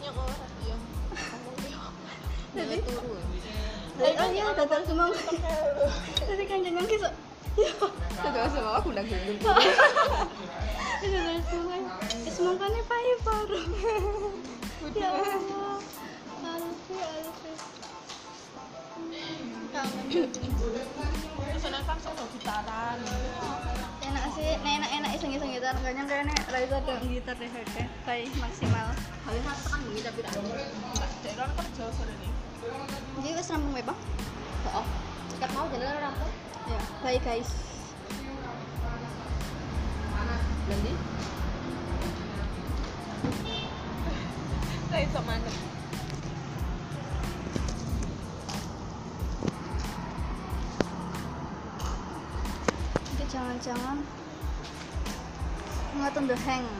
yang 0.00 0.16
ora 0.16 0.46
Jadi 2.56 2.76
oh 4.16 4.28
iya 4.32 4.44
semangko. 4.88 5.20
Jadi 6.24 6.42
kan 6.48 6.58
jeneng 6.64 6.86
ki 6.88 6.96
sok. 7.04 7.14
Yo. 7.60 7.72
Sudah 8.16 8.48
semua 8.48 8.80
aku 8.80 8.88
udah 8.96 9.04
payu 12.88 13.14
baru. 13.28 13.60
Ya 14.96 15.08
Allah. 15.12 15.76
Kangen. 19.76 20.06
terus 21.36 21.64
ana 21.68 21.80
kan 21.84 21.98
sok 22.00 22.16
gitaran 22.32 22.96
Enak 24.06 24.24
sih, 24.38 24.48
nek 24.62 24.72
enak-enak 24.80 25.10
iseng-iseng 25.18 25.50
gitar. 25.50 25.74
Kayaknya 25.82 26.04
kayaknya 26.06 26.36
Raisa 26.48 26.78
ada 26.78 26.94
gitar 27.02 27.34
deh, 27.36 27.50
deh. 27.50 27.86
Kayak 28.06 28.32
maksimal. 28.38 28.86
Tekan 29.26 29.80
bengi 29.82 30.00
tapi 30.06 30.20
ra. 30.22 30.30
enggak 30.30 31.10
daerah 31.26 31.48
kerja 31.50 31.84
sore 31.90 32.14
ini 32.22 32.30
Jadi 33.18 33.28
wis 33.34 33.50
rampung 33.50 33.74
Bang. 33.82 33.98
Oh. 34.72 34.86
Kat 35.36 35.50
mau 35.52 35.68
jalan 35.68 36.14
tuh. 36.16 36.32
Ya, 36.70 36.80
bye 37.04 37.18
guys. 37.20 37.50
Nanti 40.66 40.92
saya 44.90 45.02
iso 45.06 45.20
nggak 56.46 56.75